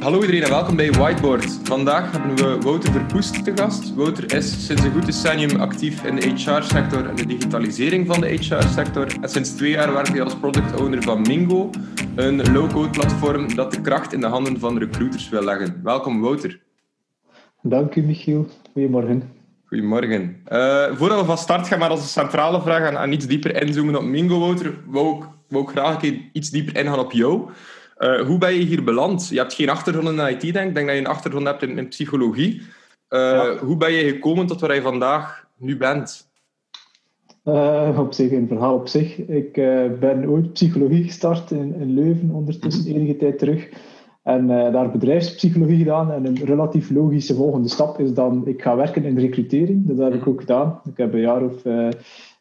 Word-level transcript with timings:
Hallo 0.00 0.20
iedereen 0.20 0.42
en 0.42 0.50
welkom 0.50 0.76
bij 0.76 0.92
Whiteboard. 0.92 1.60
Vandaag 1.62 2.12
hebben 2.12 2.36
we 2.36 2.58
Wouter 2.60 2.92
Verpoest 2.92 3.44
te 3.44 3.52
gast. 3.54 3.94
Wouter 3.94 4.34
is 4.34 4.66
sinds 4.66 4.82
een 4.82 4.92
goed 4.92 5.06
decennium 5.06 5.60
actief 5.60 6.04
in 6.04 6.16
de 6.16 6.28
HR-sector 6.28 7.08
en 7.08 7.16
de 7.16 7.26
digitalisering 7.26 8.06
van 8.06 8.20
de 8.20 8.26
HR-sector. 8.26 9.06
En 9.20 9.28
sinds 9.28 9.50
twee 9.50 9.70
jaar 9.70 9.92
werkt 9.92 10.08
hij 10.08 10.22
als 10.22 10.36
product 10.36 10.80
owner 10.80 11.02
van 11.02 11.20
Mingo, 11.20 11.70
een 12.14 12.52
low-code 12.52 12.90
platform 12.90 13.54
dat 13.54 13.72
de 13.72 13.80
kracht 13.80 14.12
in 14.12 14.20
de 14.20 14.26
handen 14.26 14.58
van 14.58 14.78
recruiters 14.78 15.28
wil 15.28 15.44
leggen. 15.44 15.80
Welkom 15.82 16.20
Wouter. 16.20 16.60
Dank 17.62 17.94
u 17.94 18.02
Michiel. 18.02 18.46
Goedemorgen. 18.72 19.32
Goedemorgen. 19.64 20.36
Uh, 20.52 20.96
voordat 20.96 21.20
we 21.20 21.24
van 21.24 21.38
start 21.38 21.66
gaan 21.66 21.78
met 21.78 21.90
onze 21.90 22.08
centrale 22.08 22.60
vraag 22.60 22.92
en, 22.92 23.12
iets 23.12 23.26
dieper 23.26 23.62
inzoomen 23.62 23.96
op 23.96 24.04
Mingo, 24.04 24.38
Wouter, 24.38 24.74
wou 24.86 25.16
ik, 25.16 25.28
wou 25.48 25.64
ik 25.64 25.70
graag 25.70 26.02
iets 26.32 26.50
dieper 26.50 26.76
ingaan 26.76 26.98
op 26.98 27.12
jou. 27.12 27.50
Uh, 28.00 28.20
hoe 28.20 28.38
ben 28.38 28.54
je 28.54 28.60
hier 28.60 28.84
beland? 28.84 29.28
Je 29.28 29.38
hebt 29.38 29.54
geen 29.54 29.68
achtergrond 29.68 30.08
in 30.08 30.28
IT, 30.28 30.40
denk 30.40 30.54
ik. 30.54 30.68
Ik 30.68 30.74
denk 30.74 30.86
dat 30.86 30.94
je 30.94 31.00
een 31.00 31.06
achtergrond 31.06 31.46
hebt 31.46 31.62
in, 31.62 31.78
in 31.78 31.88
psychologie. 31.88 32.62
Uh, 33.10 33.58
Hoe 33.58 33.76
ben 33.76 33.92
je 33.92 34.08
gekomen 34.08 34.46
tot 34.46 34.60
waar 34.60 34.74
je 34.74 34.82
vandaag 34.82 35.46
nu 35.56 35.76
bent? 35.76 36.28
Uh, 37.44 37.98
op 37.98 38.12
zich, 38.12 38.30
een 38.30 38.48
verhaal 38.48 38.74
op 38.74 38.88
zich. 38.88 39.16
Ik 39.16 39.52
ben 40.00 40.28
ooit 40.28 40.52
psychologie 40.52 41.04
gestart 41.04 41.50
in, 41.50 41.74
in 41.74 41.94
Leuven, 41.94 42.30
ondertussen 42.30 42.82
mhm. 42.82 43.00
enige 43.00 43.16
tijd 43.16 43.38
terug. 43.38 43.68
En 44.22 44.46
daar 44.46 44.90
bedrijfspsychologie 44.90 45.78
gedaan. 45.78 46.12
En 46.12 46.26
een 46.26 46.44
relatief 46.44 46.90
logische 46.90 47.34
volgende 47.34 47.68
stap 47.68 48.00
is 48.00 48.14
dan, 48.14 48.46
ik 48.46 48.62
ga 48.62 48.76
werken 48.76 49.04
in 49.04 49.18
recrutering. 49.18 49.86
Dat 49.86 49.98
heb 49.98 50.14
ik 50.14 50.20
mhm. 50.20 50.28
ook 50.28 50.40
gedaan. 50.40 50.80
Ik 50.84 50.96
heb 50.96 51.12
een 51.12 51.20
jaar 51.20 51.42
of 51.42 51.62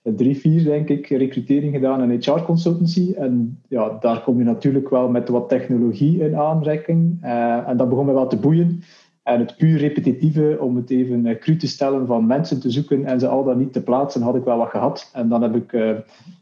drie, 0.02 0.38
vier, 0.38 0.64
denk 0.64 0.90
ik, 0.90 1.08
recrutering 1.08 1.74
gedaan 1.74 2.02
en 2.02 2.12
HR-consultancy. 2.12 3.14
En 3.18 3.62
ja, 3.68 3.98
daar 4.00 4.24
kom 4.24 4.38
je 4.38 4.44
natuurlijk 4.44 4.90
wel 4.90 5.10
met 5.10 5.30
wat 5.30 5.50
technologie 5.50 6.20
in 6.20 6.36
aanreiking. 6.36 7.18
Uh, 7.24 7.68
en 7.68 7.78
dat 7.78 7.90
begon 7.90 8.06
me 8.06 8.14
wel 8.14 8.28
te 8.28 8.38
boeien. 8.38 8.82
En 9.30 9.40
het 9.40 9.58
puur 9.58 9.78
repetitieve, 9.78 10.58
om 10.60 10.76
het 10.76 10.90
even 10.90 11.26
uh, 11.26 11.40
cru 11.40 11.58
te 11.58 11.68
stellen, 11.68 12.08
van 12.08 12.28
mensen 12.28 12.60
te 12.60 12.70
zoeken 12.70 13.06
en 13.06 13.20
ze 13.20 13.28
al 13.28 13.44
dan 13.44 13.58
niet 13.58 13.74
te 13.74 13.84
plaatsen, 13.84 14.22
had 14.22 14.36
ik 14.36 14.44
wel 14.44 14.58
wat 14.58 14.70
gehad. 14.70 15.10
En 15.14 15.30
dan 15.30 15.42
heb 15.42 15.56
ik 15.56 15.72
uh, 15.72 15.96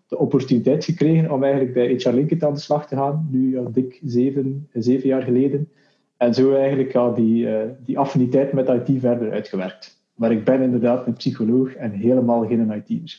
de 0.07 0.17
opportuniteit 0.17 0.85
gekregen 0.85 1.31
om 1.31 1.43
eigenlijk 1.43 1.73
bij 1.73 1.93
HR 1.97 2.09
Linkit 2.09 2.43
aan 2.43 2.53
de 2.53 2.59
slag 2.59 2.87
te 2.87 2.95
gaan. 2.95 3.27
Nu 3.31 3.55
ja, 3.55 3.63
dik 3.71 3.99
zeven, 4.03 4.67
zeven 4.73 5.07
jaar 5.07 5.21
geleden. 5.21 5.69
En 6.17 6.33
zo 6.33 6.53
eigenlijk 6.53 6.93
ja, 6.93 7.11
die, 7.11 7.47
die 7.85 7.99
affiniteit 7.99 8.53
met 8.53 8.69
IT 8.69 8.99
verder 8.99 9.31
uitgewerkt. 9.31 10.01
Maar 10.15 10.31
ik 10.31 10.43
ben 10.43 10.61
inderdaad 10.61 11.07
een 11.07 11.13
psycholoog 11.13 11.73
en 11.73 11.91
helemaal 11.91 12.47
geen 12.47 12.83
IT'er. 12.85 13.17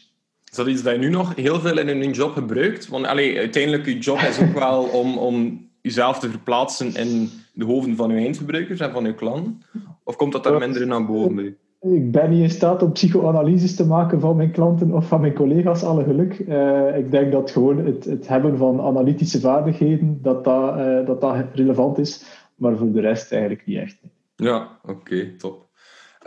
Is 0.50 0.56
dat 0.56 0.66
iets 0.66 0.82
dat 0.82 0.94
je 0.94 0.98
nu 0.98 1.08
nog 1.08 1.36
heel 1.36 1.60
veel 1.60 1.78
in 1.78 1.88
een 1.88 2.10
job 2.10 2.32
gebruikt? 2.32 2.88
Want 2.88 3.06
allee, 3.06 3.38
uiteindelijk, 3.38 3.86
je 3.86 3.98
job 3.98 4.18
is 4.18 4.40
ook 4.40 4.58
wel 4.58 4.82
om, 4.82 5.18
om 5.18 5.66
jezelf 5.80 6.18
te 6.18 6.30
verplaatsen 6.30 6.94
in 6.94 7.30
de 7.58 7.64
hoofden 7.64 7.96
van 7.96 8.10
je 8.10 8.16
eindgebruikers 8.16 8.80
en 8.80 8.92
van 8.92 9.04
je 9.04 9.14
klanten? 9.14 9.60
Of 10.04 10.16
komt 10.16 10.32
dat 10.32 10.44
daar 10.44 10.58
minder 10.58 10.86
naar 10.86 11.06
boven 11.06 11.34
bij? 11.34 11.56
Ik 11.80 12.10
ben 12.10 12.30
niet 12.30 12.42
in 12.42 12.50
staat 12.50 12.82
om 12.82 12.92
psychoanalyses 12.92 13.74
te 13.74 13.86
maken 13.86 14.20
van 14.20 14.36
mijn 14.36 14.50
klanten 14.50 14.92
of 14.92 15.08
van 15.08 15.20
mijn 15.20 15.34
collega's, 15.34 15.82
alle 15.82 16.04
geluk. 16.04 16.38
Uh, 16.38 16.96
ik 16.96 17.10
denk 17.10 17.32
dat 17.32 17.50
gewoon 17.50 17.86
het, 17.86 18.04
het, 18.04 18.28
hebben 18.28 18.56
van 18.56 18.80
analytische 18.80 19.40
vaardigheden, 19.40 20.18
dat 20.22 20.44
dat, 20.44 20.78
uh, 20.78 21.06
dat 21.06 21.20
dat 21.20 21.44
relevant 21.52 21.98
is. 21.98 22.24
Maar 22.54 22.76
voor 22.76 22.92
de 22.92 23.00
rest 23.00 23.32
eigenlijk 23.32 23.66
niet 23.66 23.78
echt. 23.78 23.98
Ja, 24.36 24.78
oké, 24.84 25.36
top. 25.36 25.66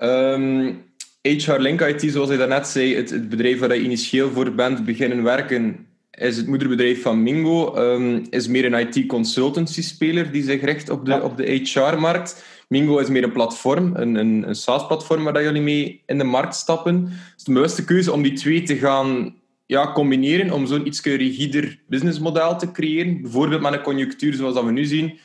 Um, 0.04 0.84
HR 1.22 1.60
Link 1.60 1.82
IT, 1.82 2.12
zoals 2.12 2.30
je 2.30 2.38
daarnet 2.38 2.68
zei, 2.68 2.96
het, 2.96 3.10
het, 3.10 3.30
bedrijf 3.30 3.60
waar 3.60 3.76
je 3.76 3.82
initieel 3.82 4.30
voor 4.30 4.52
bent 4.52 4.86
beginnen 4.86 5.24
werken, 5.24 5.88
is 6.12 6.38
het 6.38 6.48
moederbedrijf 6.48 7.02
van 7.02 7.24
Mingo. 7.24 7.76
Um, 7.78 8.26
is 8.30 8.48
meer 8.48 8.66
een 8.66 8.88
IT-consultancy-speler 8.88 10.32
die 10.32 10.44
zich 10.44 10.62
richt 10.62 10.90
op 10.90 11.06
de, 11.06 11.22
op 11.22 11.38
de 11.38 11.44
HR-markt. 11.44 12.44
Mingo 12.68 12.98
is 12.98 13.10
meer 13.10 13.24
een 13.24 13.32
platform, 13.32 13.96
een, 13.96 14.16
een, 14.16 14.48
een 14.48 14.56
SaaS-platform 14.56 15.24
waar 15.24 15.44
jullie 15.44 15.62
mee 15.62 16.02
in 16.06 16.18
de 16.18 16.24
markt 16.24 16.56
stappen. 16.56 17.04
Dus 17.36 17.44
de 17.44 17.54
bewuste 17.54 17.86
keuze 17.86 18.12
om 18.12 18.22
die 18.22 18.34
twee 18.34 18.64
te 18.64 18.78
gaan 18.78 19.36
ja, 19.66 19.92
combineren, 19.92 20.52
om 20.52 20.66
zo'n 20.66 20.88
iets 20.88 21.02
rigider 21.02 21.80
businessmodel 21.88 22.58
te 22.58 22.72
creëren. 22.72 23.22
Bijvoorbeeld 23.22 23.62
met 23.62 23.74
een 23.74 23.82
conjunctuur 23.82 24.34
zoals 24.34 24.54
dat 24.54 24.64
we 24.64 24.72
nu 24.72 24.86
zien. 24.86 25.20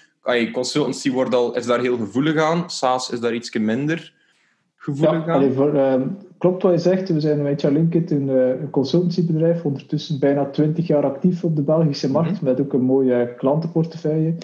Consultancy 0.52 1.10
wordt 1.10 1.34
al, 1.34 1.56
is 1.56 1.66
daar 1.66 1.80
heel 1.80 1.96
gevoelig 1.96 2.36
aan, 2.36 2.70
SaaS 2.70 3.10
is 3.10 3.20
daar 3.20 3.34
iets 3.34 3.50
minder 3.52 4.12
ja, 4.94 5.50
voor, 5.50 5.74
uh, 5.74 5.94
klopt 6.38 6.62
wat 6.62 6.72
je 6.72 6.78
zegt. 6.78 7.08
We 7.08 7.20
zijn 7.20 7.42
met 7.42 7.62
HR 7.62 7.68
Linkit 7.68 8.10
een, 8.10 8.28
een 8.28 8.70
consultancybedrijf, 8.70 9.64
ondertussen 9.64 10.20
bijna 10.20 10.44
20 10.44 10.86
jaar 10.86 11.04
actief 11.04 11.44
op 11.44 11.56
de 11.56 11.62
Belgische 11.62 12.10
markt, 12.10 12.32
mhm. 12.32 12.44
met 12.44 12.60
ook 12.60 12.72
een 12.72 12.82
mooie 12.82 13.34
klantenportefeuille. 13.36 14.34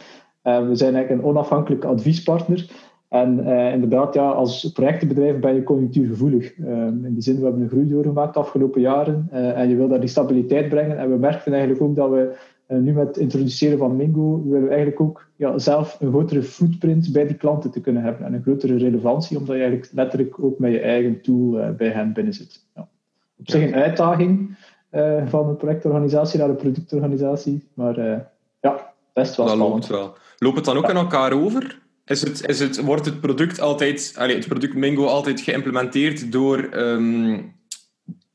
Uh, 0.44 0.69
we 0.69 0.75
zijn 0.75 0.94
eigenlijk 0.94 1.10
een 1.10 1.28
onafhankelijke 1.28 1.86
adviespartner. 1.86 2.70
En 3.08 3.38
uh, 3.38 3.72
inderdaad, 3.72 4.14
ja, 4.14 4.31
als 4.31 4.70
projectenbedrijf 4.72 5.38
ben 5.38 5.54
je 5.54 5.62
conjunctuurgevoelig. 5.62 6.58
Ehm, 6.58 7.04
in 7.04 7.12
die 7.12 7.22
zin, 7.22 7.36
we 7.36 7.44
hebben 7.44 7.62
een 7.62 7.69
groei 7.69 7.88
doorgemaakt 7.88 8.34
de 8.34 8.41
afgelopen 8.41 8.81
jaren 8.81 9.26
en 9.31 9.69
je 9.69 9.76
wil 9.76 9.88
daar 9.88 10.00
die 10.00 10.08
stabiliteit 10.08 10.69
brengen. 10.69 10.98
En 10.98 11.10
we 11.10 11.16
merken 11.16 11.52
eigenlijk 11.52 11.82
ook 11.82 11.97
dat 11.97 12.10
we 12.10 12.36
en 12.72 12.82
nu 12.82 12.92
met 12.92 13.06
het 13.06 13.16
introduceren 13.16 13.78
van 13.78 13.96
Mingo 13.96 14.42
willen 14.44 14.62
we 14.62 14.68
eigenlijk 14.68 15.00
ook 15.00 15.26
ja, 15.36 15.58
zelf 15.58 15.96
een 16.00 16.10
grotere 16.10 16.42
footprint 16.42 17.12
bij 17.12 17.26
die 17.26 17.36
klanten 17.36 17.70
te 17.70 17.80
kunnen 17.80 18.02
hebben 18.02 18.26
en 18.26 18.34
een 18.34 18.42
grotere 18.42 18.76
relevantie, 18.76 19.36
omdat 19.36 19.56
je 19.56 19.62
eigenlijk 19.62 19.92
letterlijk 19.92 20.42
ook 20.42 20.58
met 20.58 20.72
je 20.72 20.80
eigen 20.80 21.20
tool 21.20 21.58
uh, 21.58 21.70
bij 21.70 21.88
hen 21.88 22.12
binnen 22.12 22.34
zit. 22.34 22.64
Ja. 22.74 22.88
Op 23.38 23.50
zich 23.50 23.62
een 23.62 23.74
uitdaging 23.74 24.56
uh, 24.92 25.26
van 25.26 25.48
een 25.48 25.56
projectorganisatie 25.56 26.38
naar 26.38 26.48
een 26.48 26.56
productorganisatie, 26.56 27.68
maar 27.74 27.98
uh, 27.98 28.18
ja, 28.60 28.92
best 29.12 29.36
wel 29.36 29.46
Dat 29.46 29.56
loopt 29.56 29.86
wel. 29.86 30.14
Loopt 30.38 30.56
het 30.56 30.64
dan 30.64 30.76
ook 30.76 30.82
ja. 30.82 30.88
aan 30.88 30.96
elkaar 30.96 31.32
over? 31.32 31.80
Is 32.04 32.20
het, 32.20 32.48
is 32.48 32.60
het, 32.60 32.84
wordt 32.84 33.04
het 33.04 33.20
product 33.20 33.60
altijd, 33.60 34.14
allez, 34.18 34.34
het 34.34 34.48
product 34.48 34.74
Mingo 34.74 35.04
altijd 35.04 35.40
geïmplementeerd 35.40 36.32
door 36.32 36.68
um, 36.72 37.54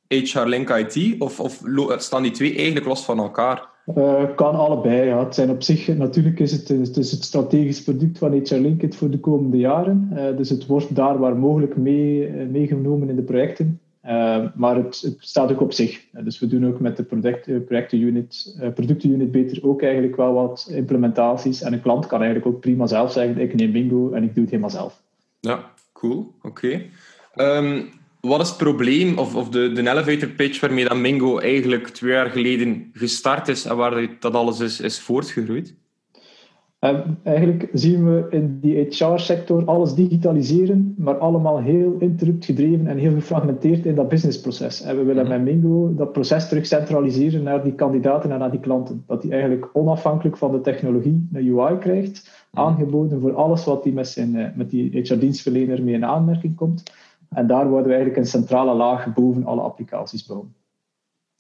ehm, 0.08 0.24
HR 0.24 0.46
Link 0.46 0.70
IT, 0.70 1.22
of, 1.22 1.40
of 1.40 1.62
staan 1.98 2.24
die 2.24 2.32
twee 2.32 2.56
eigenlijk 2.56 2.86
los 2.86 3.06
van 3.06 3.18
elkaar? 3.18 3.76
Uh, 3.96 4.36
kan 4.36 4.56
allebei. 4.56 5.08
Ja. 5.08 5.20
Het 5.24 5.36
zijn 5.36 5.50
op 5.50 5.64
zich, 5.64 5.88
natuurlijk 5.88 6.40
is 6.40 6.52
het, 6.52 6.68
het, 6.68 6.98
is 6.98 7.12
het 7.12 7.24
strategisch 7.24 7.84
product 7.84 8.18
van 8.18 8.32
HR 8.32 8.56
Linkit 8.56 8.96
voor 8.96 9.10
de 9.10 9.20
komende 9.20 9.58
jaren. 9.58 10.10
Uh, 10.14 10.38
dus 10.38 10.50
het 10.50 10.66
wordt 10.66 10.96
daar 10.96 11.18
waar 11.18 11.38
mogelijk 11.38 11.78
mee, 11.78 12.30
uh, 12.30 12.48
meegenomen 12.48 13.10
in 13.10 13.16
de 13.16 13.22
projecten. 13.22 13.80
maar 14.56 14.76
het, 14.76 15.16
staat 15.20 15.52
ook 15.52 15.62
op 15.62 15.74
zich. 15.74 16.06
dus 16.12 16.40
we 16.40 16.48
doen 16.48 16.68
ook 16.68 16.80
met 16.80 16.98
de 16.98 17.04
product, 17.04 17.66
projectenunit, 17.66 18.58
productenunit 18.74 19.32
beter 19.32 19.68
ook 19.68 19.82
eigenlijk 19.82 20.16
wel 20.16 20.34
wat 20.34 20.70
implementaties. 20.72 21.62
En 21.62 21.74
een 21.74 21.82
klant 21.82 22.08
kan 22.08 22.22
eigenlijk 22.22 22.56
ook 22.56 22.62
prima 22.62 22.88
zelf 22.88 23.12
zeggen, 23.12 23.38
ik 23.38 23.54
neem 23.54 23.72
bingo 23.72 24.12
en 24.12 24.24
ik 24.24 24.34
doe 24.34 24.42
het 24.42 24.52
helemaal 24.52 24.72
zelf. 24.72 25.02
Ja, 25.40 25.72
cool. 25.94 26.32
Oké. 26.42 26.82
Um, 27.36 27.90
wat 28.28 28.42
is 28.42 28.48
het 28.48 28.58
probleem 28.58 29.18
of, 29.18 29.36
of 29.36 29.50
de, 29.50 29.72
de 29.72 29.90
elevator 29.90 30.30
pitch 30.30 30.60
waarmee 30.60 30.88
dat 30.88 30.98
Mingo 30.98 31.38
eigenlijk 31.38 31.88
twee 31.88 32.12
jaar 32.12 32.30
geleden 32.30 32.90
gestart 32.94 33.48
is 33.48 33.66
en 33.66 33.78
waar 33.78 34.08
dat 34.20 34.34
alles 34.34 34.60
is, 34.60 34.80
is 34.80 35.00
voortgegroeid? 35.00 35.76
En 36.80 37.20
eigenlijk 37.24 37.70
zien 37.74 38.06
we 38.06 38.28
in 38.30 38.60
die 38.62 38.88
HR-sector 38.90 39.66
alles 39.66 39.94
digitaliseren, 39.94 40.94
maar 40.98 41.18
allemaal 41.18 41.62
heel 41.62 41.96
interrupt 42.00 42.46
gedreven 42.46 42.88
en 42.88 42.98
heel 42.98 43.14
gefragmenteerd 43.14 43.86
in 43.86 43.96
dat 43.96 44.10
businessproces. 44.10 44.82
En 44.82 44.98
we 44.98 45.04
willen 45.04 45.26
mm 45.26 45.32
-hmm. 45.32 45.44
met 45.44 45.54
Mingo 45.54 45.94
dat 45.96 46.12
proces 46.12 46.48
terug 46.48 46.66
centraliseren 46.66 47.44
naar 47.44 47.64
die 47.64 47.74
kandidaten 47.74 48.32
en 48.32 48.40
naar 48.40 48.52
die 48.52 48.60
klanten. 48.60 49.04
Dat 49.08 49.22
die 49.22 49.32
eigenlijk 49.32 49.70
onafhankelijk 49.74 50.38
van 50.38 50.52
de 50.52 50.62
technologie 50.62 51.28
een 51.34 51.58
UI 51.58 51.78
krijgt, 51.78 52.32
mhm. 52.52 52.64
aangeboden 52.64 53.22
voor 53.22 53.36
alles 53.36 53.66
wat 53.66 53.84
die 53.84 53.94
met, 53.94 54.08
zijn, 54.08 54.36
eh, 54.36 54.48
met 54.56 54.70
die 54.70 54.90
HR-dienstverlener 55.02 55.84
mee 55.84 55.94
in 55.94 56.06
aanmerking 56.06 56.56
komt. 56.56 56.84
En 57.30 57.48
daar 57.48 57.70
worden 57.70 57.88
we 57.88 57.94
eigenlijk 57.94 58.18
een 58.18 58.32
centrale 58.32 58.74
laag 58.74 59.14
boven 59.14 59.46
alle 59.46 59.62
applicaties 59.62 60.26
bouwen. 60.26 60.56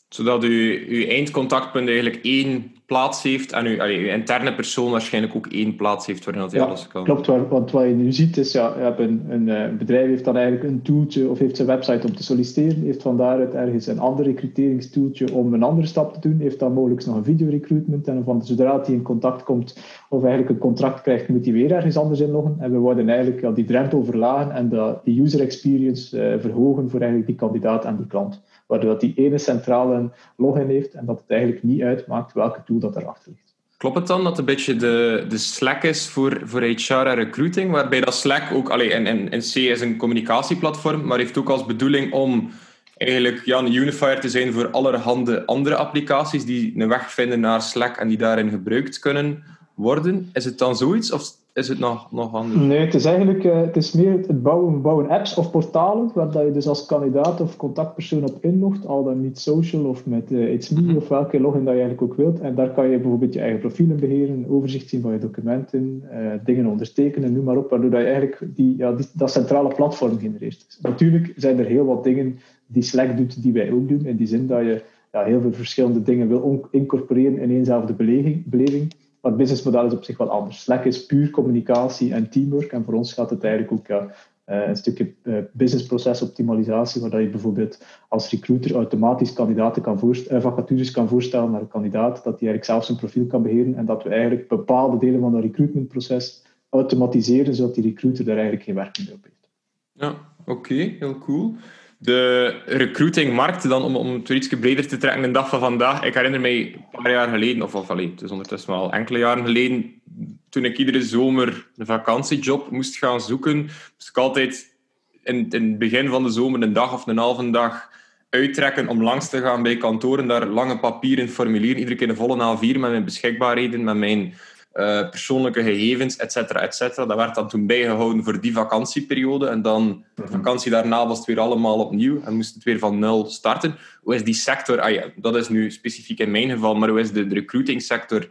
Zodat 0.09 0.43
u, 0.43 0.85
uw 0.89 1.07
eindcontactpunt 1.07 1.87
eigenlijk 1.87 2.19
één 2.23 2.71
plaats 2.85 3.23
heeft 3.23 3.51
en 3.51 3.65
uw, 3.65 3.81
allee, 3.81 3.99
uw 3.99 4.07
interne 4.07 4.55
persoon 4.55 4.91
waarschijnlijk 4.91 5.35
ook 5.35 5.47
één 5.47 5.75
plaats 5.75 6.05
heeft 6.05 6.25
waarin 6.25 6.43
dat 6.43 6.51
ja, 6.51 6.65
alles 6.65 6.87
kan. 6.87 7.03
Klopt, 7.03 7.25
want 7.25 7.71
wat 7.71 7.83
je 7.83 7.93
nu 7.93 8.11
ziet 8.11 8.37
is, 8.37 8.51
ja, 8.51 8.73
je 8.77 8.83
hebt 8.83 8.99
een, 8.99 9.25
een, 9.29 9.49
eh, 9.49 9.77
bedrijf 9.77 10.07
heeft 10.07 10.25
dan 10.25 10.37
eigenlijk 10.37 10.69
een 10.69 10.81
toeltje 10.81 11.29
of 11.29 11.39
heeft 11.39 11.55
zijn 11.55 11.67
website 11.67 12.07
om 12.07 12.15
te 12.15 12.23
solliciteren, 12.23 12.83
heeft 12.83 13.01
van 13.01 13.17
daaruit 13.17 13.53
ergens 13.53 13.87
een 13.87 13.99
ander 13.99 14.25
recruteringstoeltje 14.25 15.33
om 15.33 15.53
een 15.53 15.63
andere 15.63 15.87
stap 15.87 16.13
te 16.13 16.19
doen, 16.19 16.39
heeft 16.39 16.59
dan 16.59 16.73
mogelijk 16.73 17.05
nog 17.05 17.15
een 17.15 17.23
videorecruitment 17.23 18.07
en 18.07 18.23
van 18.23 18.45
zodra 18.45 18.81
hij 18.81 18.93
in 18.93 19.01
contact 19.01 19.43
komt 19.43 19.77
of 20.09 20.23
eigenlijk 20.23 20.49
een 20.49 20.57
contract 20.57 21.01
krijgt, 21.01 21.27
moet 21.27 21.45
hij 21.45 21.53
weer 21.53 21.71
ergens 21.71 21.97
anders 21.97 22.19
inloggen. 22.19 22.55
En 22.59 22.71
we 22.71 22.77
worden 22.77 23.09
eigenlijk 23.09 23.41
ja, 23.41 23.51
die 23.51 23.65
drempel 23.65 24.03
verlagen 24.03 24.51
en 24.51 24.69
de, 24.69 24.95
de 25.03 25.21
user 25.21 25.41
experience 25.41 26.17
uh, 26.17 26.41
verhogen 26.41 26.89
voor 26.89 26.99
eigenlijk 26.99 27.29
die 27.29 27.39
kandidaat 27.39 27.85
en 27.85 27.95
die 27.95 28.07
klant 28.07 28.41
waardoor 28.67 28.89
dat 28.89 29.01
die 29.01 29.13
ene 29.15 29.37
centrale 29.37 30.11
login 30.37 30.69
heeft 30.69 30.93
en 30.93 31.05
dat 31.05 31.19
het 31.19 31.29
eigenlijk 31.29 31.63
niet 31.63 31.81
uitmaakt 31.81 32.33
welke 32.33 32.63
tool 32.65 32.79
dat 32.79 32.95
erachter 32.95 33.31
ligt. 33.31 33.55
Klopt 33.77 33.95
het 33.95 34.07
dan 34.07 34.23
dat 34.23 34.37
een 34.37 34.45
beetje 34.45 34.75
de, 34.75 35.25
de 35.29 35.37
Slack 35.37 35.83
is 35.83 36.07
voor, 36.07 36.41
voor 36.43 36.61
HR 36.61 36.93
en 36.93 37.15
recruiting, 37.15 37.71
waarbij 37.71 38.01
dat 38.01 38.13
Slack 38.13 38.51
ook, 38.53 38.69
allee, 38.69 38.93
en, 38.93 39.05
en, 39.05 39.29
en 39.29 39.39
C 39.39 39.55
is 39.55 39.81
een 39.81 39.97
communicatieplatform, 39.97 41.05
maar 41.05 41.17
heeft 41.17 41.37
ook 41.37 41.49
als 41.49 41.65
bedoeling 41.65 42.13
om 42.13 42.49
eigenlijk 42.97 43.45
ja, 43.45 43.57
een 43.57 43.73
unifier 43.73 44.19
te 44.19 44.29
zijn 44.29 44.53
voor 44.53 44.69
allerhande 44.69 45.45
andere 45.45 45.75
applicaties 45.75 46.45
die 46.45 46.73
een 46.75 46.87
weg 46.87 47.11
vinden 47.11 47.39
naar 47.39 47.61
Slack 47.61 47.97
en 47.97 48.07
die 48.07 48.17
daarin 48.17 48.49
gebruikt 48.49 48.99
kunnen 48.99 49.43
worden. 49.77 50.29
Is 50.33 50.45
het 50.45 50.57
dan 50.57 50.75
zoiets 50.75 51.11
of 51.11 51.35
is 51.53 51.67
het 51.67 51.79
nog, 51.79 52.11
nog 52.11 52.33
anders? 52.33 52.61
Nee, 52.61 52.79
het 52.79 52.93
is 52.93 53.05
eigenlijk 53.05 53.43
uh, 53.43 53.61
het 53.61 53.77
is 53.77 53.91
meer 53.91 54.11
het 54.11 54.43
bouwen, 54.43 54.81
bouwen 54.81 55.09
apps 55.09 55.35
of 55.35 55.51
portalen 55.51 56.11
waar 56.13 56.31
dat 56.31 56.45
je 56.45 56.51
dus 56.51 56.67
als 56.67 56.85
kandidaat 56.85 57.41
of 57.41 57.57
contactpersoon 57.57 58.23
op 58.23 58.37
inlogt, 58.41 58.85
al 58.85 59.03
dan 59.03 59.21
niet 59.21 59.39
social 59.39 59.83
of 59.83 60.05
met 60.05 60.31
uh, 60.31 60.53
It's 60.53 60.69
Me 60.69 60.95
of 60.95 61.07
welke 61.07 61.39
login 61.39 61.63
dat 61.63 61.73
je 61.73 61.79
eigenlijk 61.79 62.01
ook 62.01 62.17
wilt. 62.17 62.39
En 62.39 62.55
daar 62.55 62.73
kan 62.73 62.89
je 62.89 62.99
bijvoorbeeld 62.99 63.33
je 63.33 63.39
eigen 63.39 63.59
profielen 63.59 63.97
beheren, 63.97 64.45
overzicht 64.49 64.89
zien 64.89 65.01
van 65.01 65.11
je 65.11 65.19
documenten, 65.19 66.03
uh, 66.11 66.31
dingen 66.43 66.65
ondertekenen, 66.65 67.33
noem 67.33 67.43
maar 67.43 67.57
op, 67.57 67.69
waardoor 67.69 67.89
dat 67.89 67.99
je 67.99 68.05
eigenlijk 68.05 68.39
die, 68.55 68.77
ja, 68.77 68.91
die, 68.91 69.05
dat 69.13 69.31
centrale 69.31 69.75
platform 69.75 70.19
genereert. 70.19 70.77
Natuurlijk 70.81 71.33
zijn 71.35 71.59
er 71.59 71.65
heel 71.65 71.85
wat 71.85 72.03
dingen 72.03 72.39
die 72.67 72.83
Slack 72.83 73.17
doet, 73.17 73.41
die 73.43 73.53
wij 73.53 73.71
ook 73.71 73.89
doen, 73.89 74.05
in 74.05 74.15
die 74.15 74.27
zin 74.27 74.47
dat 74.47 74.59
je 74.59 74.81
ja, 75.11 75.23
heel 75.23 75.41
veel 75.41 75.53
verschillende 75.53 76.01
dingen 76.01 76.27
wil 76.27 76.67
incorporeren 76.71 77.39
in 77.39 77.49
éénzelfde 77.49 77.93
beleving. 77.93 78.43
beleving. 78.45 78.93
Het 79.27 79.37
businessmodel 79.37 79.85
is 79.85 79.93
op 79.93 80.03
zich 80.03 80.17
wat 80.17 80.29
anders. 80.29 80.61
Slack 80.61 80.85
is 80.85 81.05
puur 81.05 81.29
communicatie 81.29 82.13
en 82.13 82.29
teamwork. 82.29 82.71
En 82.71 82.83
voor 82.83 82.93
ons 82.93 83.13
gaat 83.13 83.29
het 83.29 83.43
eigenlijk 83.43 83.73
ook 83.73 83.87
ja, 83.87 84.07
uh, 84.49 84.67
een 84.67 84.75
stukje 84.75 85.13
uh, 85.23 85.37
businessprocesoptimalisatie, 85.51 87.01
waar 87.01 87.21
je 87.21 87.29
bijvoorbeeld 87.29 87.83
als 88.07 88.29
recruiter 88.29 88.75
automatisch 88.75 89.33
kandidaten 89.33 89.81
kan 89.81 89.99
uh, 90.03 90.41
vacatures 90.41 90.91
kan 90.91 91.07
voorstellen 91.07 91.51
naar 91.51 91.61
een 91.61 91.67
kandidaat, 91.67 92.15
dat 92.15 92.23
hij 92.23 92.49
eigenlijk 92.49 92.65
zelf 92.65 92.85
zijn 92.85 92.97
profiel 92.97 93.25
kan 93.25 93.41
beheren 93.41 93.75
en 93.75 93.85
dat 93.85 94.03
we 94.03 94.09
eigenlijk 94.09 94.47
bepaalde 94.47 94.97
delen 94.97 95.19
van 95.19 95.31
dat 95.31 95.41
recruitmentproces 95.41 96.45
automatiseren, 96.69 97.55
zodat 97.55 97.75
die 97.75 97.83
recruiter 97.83 98.25
daar 98.25 98.35
eigenlijk 98.35 98.65
geen 98.65 98.75
werking 98.75 99.07
meer 99.07 99.15
op 99.15 99.23
heeft. 99.23 99.49
Ja, 99.93 100.15
oké, 100.45 100.73
heel 100.73 101.17
cool 101.17 101.55
de 101.97 102.47
recruitingmarkt, 102.65 103.69
dan 103.69 103.81
om, 103.81 103.95
om 103.95 104.13
het 104.13 104.29
iets 104.29 104.47
breder 104.47 104.87
te 104.87 104.97
trekken, 104.97 105.21
de 105.21 105.31
dag 105.31 105.49
van 105.49 105.59
vandaag. 105.59 106.03
Ik 106.03 106.13
herinner 106.13 106.39
mij 106.39 106.57
een 106.57 107.01
paar 107.01 107.11
jaar 107.11 107.29
geleden, 107.29 107.61
of, 107.61 107.75
of 107.75 107.89
allee, 107.89 108.13
ondertussen 108.29 108.73
al 108.73 108.91
enkele 108.91 109.19
jaren 109.19 109.45
geleden, 109.45 110.01
toen 110.49 110.65
ik 110.65 110.77
iedere 110.77 111.01
zomer 111.01 111.67
een 111.75 111.85
vakantiejob 111.85 112.71
moest 112.71 112.97
gaan 112.97 113.21
zoeken, 113.21 113.57
moest 113.57 114.09
ik 114.09 114.17
altijd 114.17 114.75
in, 115.23 115.49
in 115.49 115.69
het 115.69 115.79
begin 115.79 116.09
van 116.09 116.23
de 116.23 116.29
zomer 116.29 116.61
een 116.61 116.73
dag 116.73 116.93
of 116.93 117.07
een 117.07 117.17
halve 117.17 117.49
dag 117.49 117.89
uittrekken 118.29 118.87
om 118.87 119.03
langs 119.03 119.29
te 119.29 119.41
gaan 119.41 119.63
bij 119.63 119.77
kantoren, 119.77 120.27
daar 120.27 120.45
lange 120.45 120.79
papieren 120.79 121.29
formulieren, 121.29 121.79
iedere 121.79 121.95
keer 121.95 122.09
een 122.09 122.15
volle 122.15 122.57
A4 122.57 122.79
met 122.79 122.79
mijn 122.91 123.03
beschikbaarheden, 123.03 123.83
met 123.83 123.95
mijn 123.95 124.33
uh, 124.77 125.09
persoonlijke 125.09 125.63
gegevens, 125.63 126.15
et 126.15 126.31
cetera, 126.31 126.61
et 126.61 126.75
cetera. 126.75 127.05
Dat 127.05 127.17
werd 127.17 127.35
dan 127.35 127.47
toen 127.47 127.67
bijgehouden 127.67 128.23
voor 128.23 128.41
die 128.41 128.53
vakantieperiode. 128.53 129.47
En 129.47 129.61
dan 129.61 130.05
de 130.15 130.21
mhm. 130.21 130.31
vakantie 130.31 130.71
daarna 130.71 131.07
was 131.07 131.17
het 131.17 131.27
weer 131.27 131.39
allemaal 131.39 131.79
opnieuw 131.79 132.21
en 132.21 132.35
moest 132.35 132.53
het 132.55 132.63
weer 132.63 132.79
van 132.79 132.99
nul 132.99 133.25
starten. 133.25 133.75
Hoe 134.01 134.15
is 134.15 134.23
die 134.23 134.33
sector, 134.33 134.81
ah 134.81 134.91
ja, 134.91 135.03
dat 135.15 135.35
is 135.35 135.49
nu 135.49 135.71
specifiek 135.71 136.19
in 136.19 136.31
mijn 136.31 136.49
geval, 136.49 136.75
maar 136.75 136.89
hoe 136.89 136.99
is 136.99 137.11
de, 137.11 137.27
de 137.27 137.33
recruitingsector 137.33 138.27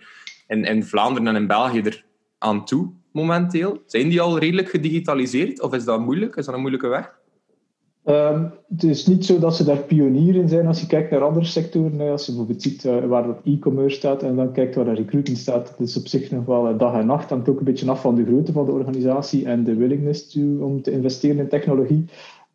in, 0.49 0.65
in 0.65 0.85
Vlaanderen 0.85 1.29
en 1.29 1.37
in 1.37 1.47
België 1.47 1.81
er 1.81 2.05
aan 2.39 2.65
toe 2.65 2.93
momenteel? 3.13 3.83
Zijn 3.87 4.09
die 4.09 4.21
al 4.21 4.39
redelijk 4.39 4.69
gedigitaliseerd 4.69 5.61
of 5.61 5.75
is 5.75 5.85
dat 5.85 6.01
moeilijk? 6.01 6.37
Is 6.37 6.45
dat 6.45 6.55
een 6.55 6.61
moeilijke 6.61 6.89
weg? 6.89 7.16
Um, 8.09 8.53
het 8.69 8.83
is 8.83 9.07
niet 9.07 9.27
zo 9.27 9.39
dat 9.39 9.57
ze 9.57 9.65
daar 9.65 9.79
pionier 9.79 10.35
in 10.35 10.49
zijn 10.49 10.67
als 10.67 10.81
je 10.81 10.87
kijkt 10.87 11.11
naar 11.11 11.25
andere 11.25 11.47
sectoren. 11.47 12.11
Als 12.11 12.27
je 12.27 12.33
bijvoorbeeld 12.33 12.63
ziet 12.63 12.85
uh, 12.85 13.05
waar 13.05 13.27
dat 13.27 13.41
e-commerce 13.45 13.97
staat 13.97 14.23
en 14.23 14.37
dan 14.37 14.53
kijkt 14.53 14.75
waar 14.75 14.85
dat 14.85 14.97
recruiting 14.97 15.37
staat, 15.39 15.75
dat 15.79 15.89
is 15.89 15.97
op 15.97 16.07
zich 16.07 16.31
nog 16.31 16.45
wel 16.45 16.77
dag 16.77 16.95
en 16.95 17.07
nacht. 17.07 17.31
hangt 17.31 17.49
ook 17.49 17.59
een 17.59 17.65
beetje 17.65 17.91
af 17.91 18.01
van 18.01 18.15
de 18.15 18.25
grootte 18.25 18.53
van 18.53 18.65
de 18.65 18.73
organisatie 18.73 19.47
en 19.47 19.65
de 19.65 19.75
willingness 19.75 20.37
om 20.61 20.83
te 20.83 20.91
investeren 20.91 21.39
in 21.39 21.49
technologie. 21.49 22.05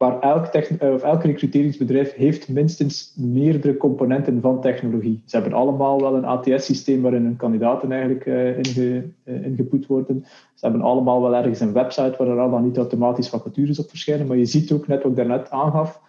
Maar 0.01 0.19
elk, 0.19 0.45
eh, 0.45 0.93
of 0.93 1.03
elk 1.03 1.23
recruteringsbedrijf 1.23 2.13
heeft 2.13 2.49
minstens 2.49 3.13
meerdere 3.15 3.77
componenten 3.77 4.41
van 4.41 4.61
technologie. 4.61 5.21
Ze 5.25 5.35
hebben 5.35 5.53
allemaal 5.53 6.01
wel 6.01 6.15
een 6.15 6.25
ATS-systeem 6.25 7.01
waarin 7.01 7.23
hun 7.23 7.35
kandidaten 7.35 7.91
eigenlijk 7.91 8.25
uh, 8.25 8.57
inge, 8.57 9.03
ingepoet 9.23 9.87
worden. 9.87 10.25
Ze 10.53 10.65
hebben 10.65 10.81
allemaal 10.81 11.21
wel 11.21 11.35
ergens 11.35 11.59
een 11.59 11.73
website 11.73 12.15
waar 12.17 12.27
er 12.27 12.39
al 12.39 12.49
dan 12.49 12.63
niet 12.63 12.77
automatisch 12.77 13.29
vacatures 13.29 13.79
op 13.79 13.89
verschijnen. 13.89 14.27
Maar 14.27 14.37
je 14.37 14.45
ziet 14.45 14.71
ook, 14.71 14.87
net 14.87 15.01
wat 15.01 15.11
ik 15.11 15.17
daarnet 15.17 15.49
aangaf, 15.49 16.01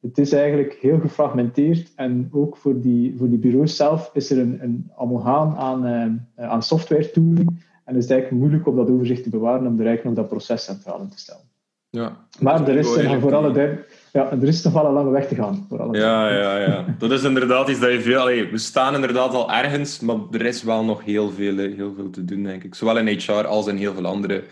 het 0.00 0.18
is 0.18 0.32
eigenlijk 0.32 0.72
heel 0.80 0.98
gefragmenteerd. 0.98 1.92
En 1.96 2.28
ook 2.32 2.56
voor 2.56 2.80
die, 2.80 3.14
voor 3.16 3.28
die 3.28 3.38
bureaus 3.38 3.76
zelf 3.76 4.10
is 4.12 4.30
er 4.30 4.38
een, 4.38 4.58
een 4.62 4.90
aan, 4.96 6.26
aan 6.36 6.62
software 6.62 7.10
tooling. 7.10 7.48
En 7.84 7.94
het 7.94 8.04
is 8.04 8.10
eigenlijk 8.10 8.40
moeilijk 8.40 8.66
om 8.66 8.76
dat 8.76 8.90
overzicht 8.90 9.22
te 9.22 9.30
bewaren, 9.30 9.66
om 9.66 9.80
er 9.80 9.86
eigenlijk 9.86 10.04
nog 10.04 10.14
dat 10.14 10.28
proces 10.28 10.64
centraal 10.64 11.00
in 11.00 11.08
te 11.08 11.18
stellen. 11.18 11.51
Ja. 11.92 12.16
Maar 12.40 12.68
er 12.68 12.76
is, 12.76 12.96
uh, 12.96 13.20
voor 13.20 13.34
alle 13.34 13.84
ja, 14.12 14.30
er 14.30 14.48
is 14.48 14.62
nog 14.62 14.72
wel 14.72 14.86
een 14.86 14.92
lange 14.92 15.10
weg 15.10 15.28
te 15.28 15.34
gaan. 15.34 15.66
Voor 15.68 15.80
alle 15.80 15.98
ja, 15.98 16.28
ja, 16.28 16.58
ja. 16.58 16.84
Dat 16.98 17.10
is 17.10 17.22
inderdaad 17.22 17.68
iets 17.68 17.80
dat 17.80 17.92
je 17.92 18.00
veel... 18.00 18.20
Allee, 18.20 18.50
we 18.50 18.58
staan 18.58 18.94
inderdaad 18.94 19.34
al 19.34 19.52
ergens, 19.52 20.00
maar 20.00 20.16
er 20.30 20.44
is 20.44 20.62
wel 20.62 20.84
nog 20.84 21.04
heel 21.04 21.30
veel, 21.30 21.56
heel 21.56 21.94
veel 21.96 22.10
te 22.10 22.24
doen, 22.24 22.42
denk 22.42 22.64
ik. 22.64 22.74
Zowel 22.74 22.98
in 22.98 23.18
HR 23.18 23.32
als 23.32 23.66
in 23.66 23.76
heel 23.76 23.94
veel 23.94 24.06
andere 24.06 24.44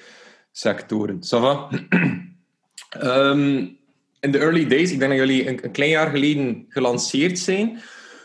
sectoren. 0.53 1.23
Sava? 1.23 1.69
um, 3.03 3.77
in 4.21 4.33
de 4.33 4.39
early 4.39 4.67
days, 4.67 4.93
ik 4.93 4.99
denk 4.99 5.11
dat 5.11 5.21
jullie 5.21 5.49
een, 5.49 5.65
een, 5.65 5.71
klein 5.71 5.91
jaar 5.91 6.11
geleden 6.11 6.65
gelanceerd 6.69 7.39
zijn. 7.39 7.79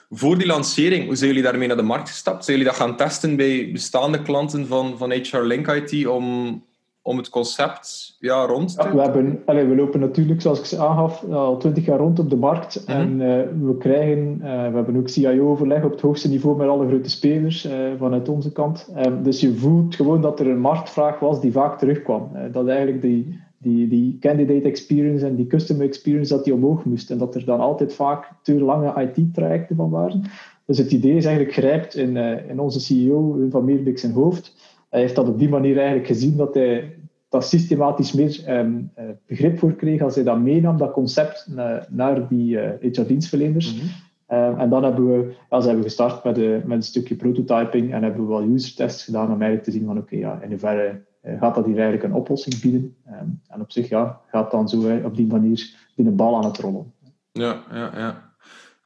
Voor 0.09 0.37
die 0.37 0.47
lancering, 0.47 1.05
hoe 1.05 1.15
zijn 1.15 1.29
jullie 1.29 1.43
daarmee 1.43 1.67
naar 1.67 1.77
de 1.77 1.83
markt 1.83 2.09
gestapt? 2.09 2.45
Zijn 2.45 2.57
jullie 2.57 2.71
dat 2.71 2.81
gaan 2.81 2.97
testen 2.97 3.35
bij 3.35 3.69
bestaande 3.71 4.21
klanten 4.21 4.67
van, 4.67 4.97
van 4.97 5.11
HR 5.11 5.37
Link 5.37 5.67
IT 5.67 6.07
om 6.07 6.63
om 7.05 7.17
het 7.17 7.29
concept 7.29 8.15
ja, 8.19 8.45
rond 8.45 8.77
te 8.77 8.83
ja, 8.83 8.95
we, 8.95 9.01
hebben, 9.01 9.69
we 9.69 9.75
lopen 9.75 9.99
natuurlijk, 9.99 10.41
zoals 10.41 10.59
ik 10.59 10.65
ze 10.65 10.77
aangaf, 10.77 11.23
al 11.23 11.57
twintig 11.57 11.85
jaar 11.85 11.97
rond 11.97 12.19
op 12.19 12.29
de 12.29 12.35
markt. 12.35 12.83
Mhm. 12.87 12.97
En 12.97 13.11
uh, 13.19 13.67
we 13.67 13.77
krijgen, 13.79 14.37
uh, 14.37 14.43
we 14.43 14.75
hebben 14.75 14.95
ook 14.97 15.09
CIO-overleg 15.09 15.83
op 15.83 15.91
het 15.91 16.01
hoogste 16.01 16.29
niveau 16.29 16.57
met 16.57 16.67
alle 16.67 16.87
grote 16.87 17.09
spelers 17.09 17.65
uh, 17.65 17.73
vanuit 17.97 18.29
onze 18.29 18.51
kant. 18.51 18.89
Um, 19.05 19.23
dus 19.23 19.39
je 19.39 19.53
voelt 19.53 19.95
gewoon 19.95 20.21
dat 20.21 20.39
er 20.39 20.47
een 20.47 20.59
marktvraag 20.59 21.19
was 21.19 21.41
die 21.41 21.51
vaak 21.51 21.77
terugkwam. 21.77 22.31
dat 22.51 22.67
eigenlijk 22.67 23.01
die, 23.01 23.39
die, 23.57 23.87
die 23.87 24.17
candidate 24.19 24.67
experience 24.67 25.25
en 25.25 25.35
die 25.35 25.47
customer 25.47 25.85
experience, 25.85 26.33
dat 26.33 26.43
die 26.43 26.53
omhoog 26.53 26.85
moest. 26.85 27.11
En 27.11 27.17
dat 27.17 27.35
er 27.35 27.45
dan 27.45 27.59
altijd 27.59 27.93
vaak 27.93 28.31
te 28.41 28.59
lange 28.59 29.11
IT-trajecten 29.13 29.75
van 29.75 29.89
waren. 29.89 30.23
Dus 30.65 30.77
het 30.77 30.91
idee 30.91 31.15
is 31.15 31.25
eigenlijk 31.25 31.55
grijpt 31.55 31.95
in, 31.95 32.17
in 32.49 32.59
onze 32.59 32.79
CEO, 32.79 33.47
van 33.49 33.65
Meerbik 33.65 33.99
zijn 33.99 34.13
hoofd. 34.13 34.53
Hij 34.95 35.03
heeft 35.03 35.15
dat 35.15 35.27
op 35.27 35.39
die 35.39 35.49
manier 35.49 35.77
eigenlijk 35.77 36.07
gezien 36.07 36.37
dat 36.37 36.53
hij 36.53 36.97
dat 37.29 37.45
systematisch 37.45 38.13
meer 38.13 38.57
um, 38.59 38.91
begrip 39.27 39.59
voor 39.59 39.73
kreeg 39.73 40.01
als 40.01 40.15
hij 40.15 40.23
dat 40.23 40.39
meenam, 40.39 40.77
dat 40.77 40.91
concept, 40.91 41.47
naar, 41.49 41.87
naar 41.89 42.27
die 42.27 42.55
uh, 42.55 42.69
eh, 42.69 42.73
HR-dienstverleners. 42.81 43.73
Mm 43.73 43.79
-hmm. 44.27 44.59
en 44.59 44.69
dan 44.69 44.83
hebben 44.83 45.07
we, 45.07 45.33
ja, 45.49 45.59
zijn 45.59 45.77
we 45.77 45.83
gestart 45.83 46.23
met, 46.23 46.35
de, 46.35 46.61
met 46.65 46.77
een 46.77 46.83
stukje 46.83 47.15
prototyping 47.15 47.93
en 47.93 48.03
hebben 48.03 48.21
we 48.21 48.27
wel 48.27 48.43
user-tests 48.43 49.03
gedaan 49.03 49.25
om 49.25 49.41
eigenlijk 49.41 49.63
te 49.63 49.71
zien 49.71 49.85
van 49.85 49.97
oké, 49.97 50.05
okay, 50.05 50.19
ja, 50.19 50.41
in 50.41 50.49
hoeverre 50.49 51.01
gaat 51.23 51.55
dat 51.55 51.65
hier 51.65 51.75
eigenlijk 51.75 52.03
een 52.03 52.13
oplossing 52.13 52.61
bieden. 52.61 52.95
Um, 53.07 53.41
en 53.47 53.61
op 53.61 53.71
zich 53.71 53.89
ja, 53.89 54.21
gaat 54.27 54.51
dan 54.51 54.69
zo 54.69 54.99
op 55.03 55.15
die 55.15 55.27
manier 55.27 55.75
binnen 55.95 56.15
bal 56.15 56.35
aan 56.35 56.45
het 56.45 56.57
rollen. 56.57 56.93
Ja, 57.31 57.63
ja, 57.71 57.91
ja. 57.97 58.24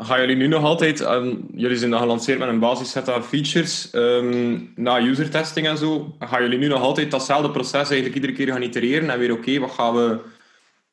Gaan 0.04 0.20
jullie 0.20 0.36
nu 0.36 0.48
nog 0.48 0.64
altijd, 0.64 1.02
um, 1.02 1.48
jullie 1.56 1.78
zijn 1.78 1.92
dan 1.92 2.00
gelanceerd 2.00 2.40
met 2.40 2.48
een 2.48 2.60
basisset 2.60 3.10
aan 3.10 3.24
features, 3.24 3.94
um, 3.94 4.72
na 4.76 5.00
user 5.00 5.30
testing 5.30 5.68
en 5.68 5.78
zo, 5.78 6.16
gaan 6.20 6.42
jullie 6.42 6.58
nu 6.58 6.68
nog 6.68 6.82
altijd 6.82 7.12
datzelfde 7.12 7.52
proces 7.52 7.90
eigenlijk 7.90 8.16
iedere 8.16 8.34
keer 8.34 8.48
gaan 8.48 8.62
itereren 8.62 9.10
en 9.10 9.20
weer 9.20 9.32
oké, 9.32 9.60
wat 9.60 9.72
gaan 9.72 9.96
we 9.96 10.20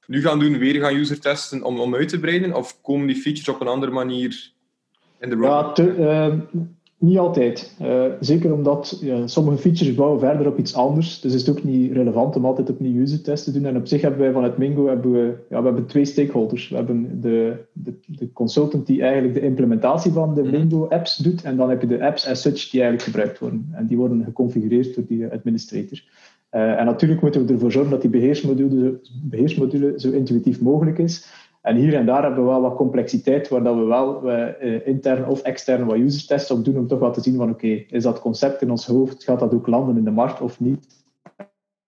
nu 0.06 0.22
gaan 0.22 0.38
doen, 0.38 0.58
weer 0.58 0.80
gaan 0.80 0.94
user 0.94 1.20
testen 1.20 1.62
om, 1.62 1.80
om 1.80 1.94
uit 1.94 2.08
te 2.08 2.20
breiden? 2.20 2.54
Of 2.54 2.80
komen 2.82 3.06
die 3.06 3.16
features 3.16 3.48
op 3.48 3.60
een 3.60 3.68
andere 3.68 3.92
manier 3.92 4.50
in 5.20 5.28
de 5.28 5.34
roadmap? 5.34 5.76
Ja, 5.76 5.84
te, 5.84 5.94
uh, 5.98 6.62
niet 6.98 7.18
altijd. 7.18 7.76
Uh, 7.82 8.04
zeker 8.20 8.52
omdat 8.52 9.04
sommige 9.24 9.58
features 9.58 9.94
bouwen 9.94 10.20
verder 10.20 10.46
op 10.46 10.58
iets 10.58 10.74
anders. 10.74 11.20
Dus 11.20 11.34
is 11.34 11.46
het 11.46 11.56
ook 11.56 11.64
niet 11.64 11.92
relevant 11.92 12.36
om 12.36 12.44
altijd 12.44 12.70
opnieuw 12.70 13.00
user 13.00 13.22
tests 13.22 13.44
te 13.44 13.52
doen. 13.52 13.66
En 13.66 13.76
op 13.76 13.86
zich 13.86 14.00
hebben 14.00 14.20
wij 14.20 14.32
vanuit 14.32 14.58
Mingo 14.58 14.86
hebben 14.86 15.12
we, 15.12 15.34
ja, 15.50 15.58
we 15.58 15.66
hebben 15.66 15.86
twee 15.86 16.04
stakeholders. 16.04 16.68
We 16.68 16.76
hebben 16.76 17.20
de, 17.20 17.56
de, 17.72 17.94
de 18.06 18.32
consultant 18.32 18.86
die 18.86 19.02
eigenlijk 19.02 19.34
de 19.34 19.40
implementatie 19.40 20.12
van 20.12 20.34
de 20.34 20.42
mhm. 20.42 20.50
Mingo-apps 20.50 21.16
doet. 21.16 21.42
En 21.42 21.56
dan 21.56 21.70
heb 21.70 21.80
je 21.80 21.86
de 21.86 22.04
apps 22.04 22.28
as 22.28 22.40
such 22.40 22.70
die 22.70 22.80
eigenlijk 22.80 23.02
gebruikt 23.02 23.38
worden. 23.38 23.68
En 23.72 23.86
die 23.86 23.96
worden 23.96 24.24
geconfigureerd 24.24 24.94
door 24.94 25.04
die 25.06 25.26
administrator. 25.26 26.02
Uh, 26.52 26.78
en 26.78 26.84
natuurlijk 26.84 27.20
moeten 27.20 27.46
we 27.46 27.52
ervoor 27.52 27.72
zorgen 27.72 27.90
dat 27.90 28.00
die 28.00 28.10
beheersmodule, 28.10 29.00
beheersmodule 29.22 29.92
zo 29.96 30.10
intuïtief 30.10 30.60
mogelijk 30.60 30.98
is. 30.98 31.26
En 31.66 31.76
hier 31.76 31.94
en 31.94 32.06
daar 32.06 32.22
hebben 32.22 32.44
we 32.44 32.50
wel 32.50 32.60
wat 32.60 32.76
complexiteit, 32.76 33.48
waar 33.48 33.62
dat 33.62 33.76
we 33.76 33.84
wel 33.84 34.30
uh, 34.30 34.86
intern 34.86 35.26
of 35.26 35.42
extern 35.42 35.84
wat 35.84 35.96
user 35.96 36.26
tests 36.26 36.50
op 36.50 36.64
doen, 36.64 36.78
om 36.78 36.86
toch 36.86 36.98
wel 36.98 37.12
te 37.12 37.20
zien 37.20 37.36
van 37.36 37.50
oké, 37.50 37.84
is 37.88 38.02
dat 38.02 38.20
concept 38.20 38.62
in 38.62 38.70
ons 38.70 38.86
hoofd, 38.86 39.24
gaat 39.24 39.40
dat 39.40 39.54
ook 39.54 39.66
landen 39.66 39.96
in 39.96 40.04
de 40.04 40.10
markt 40.10 40.40
of 40.40 40.60
niet? 40.60 40.86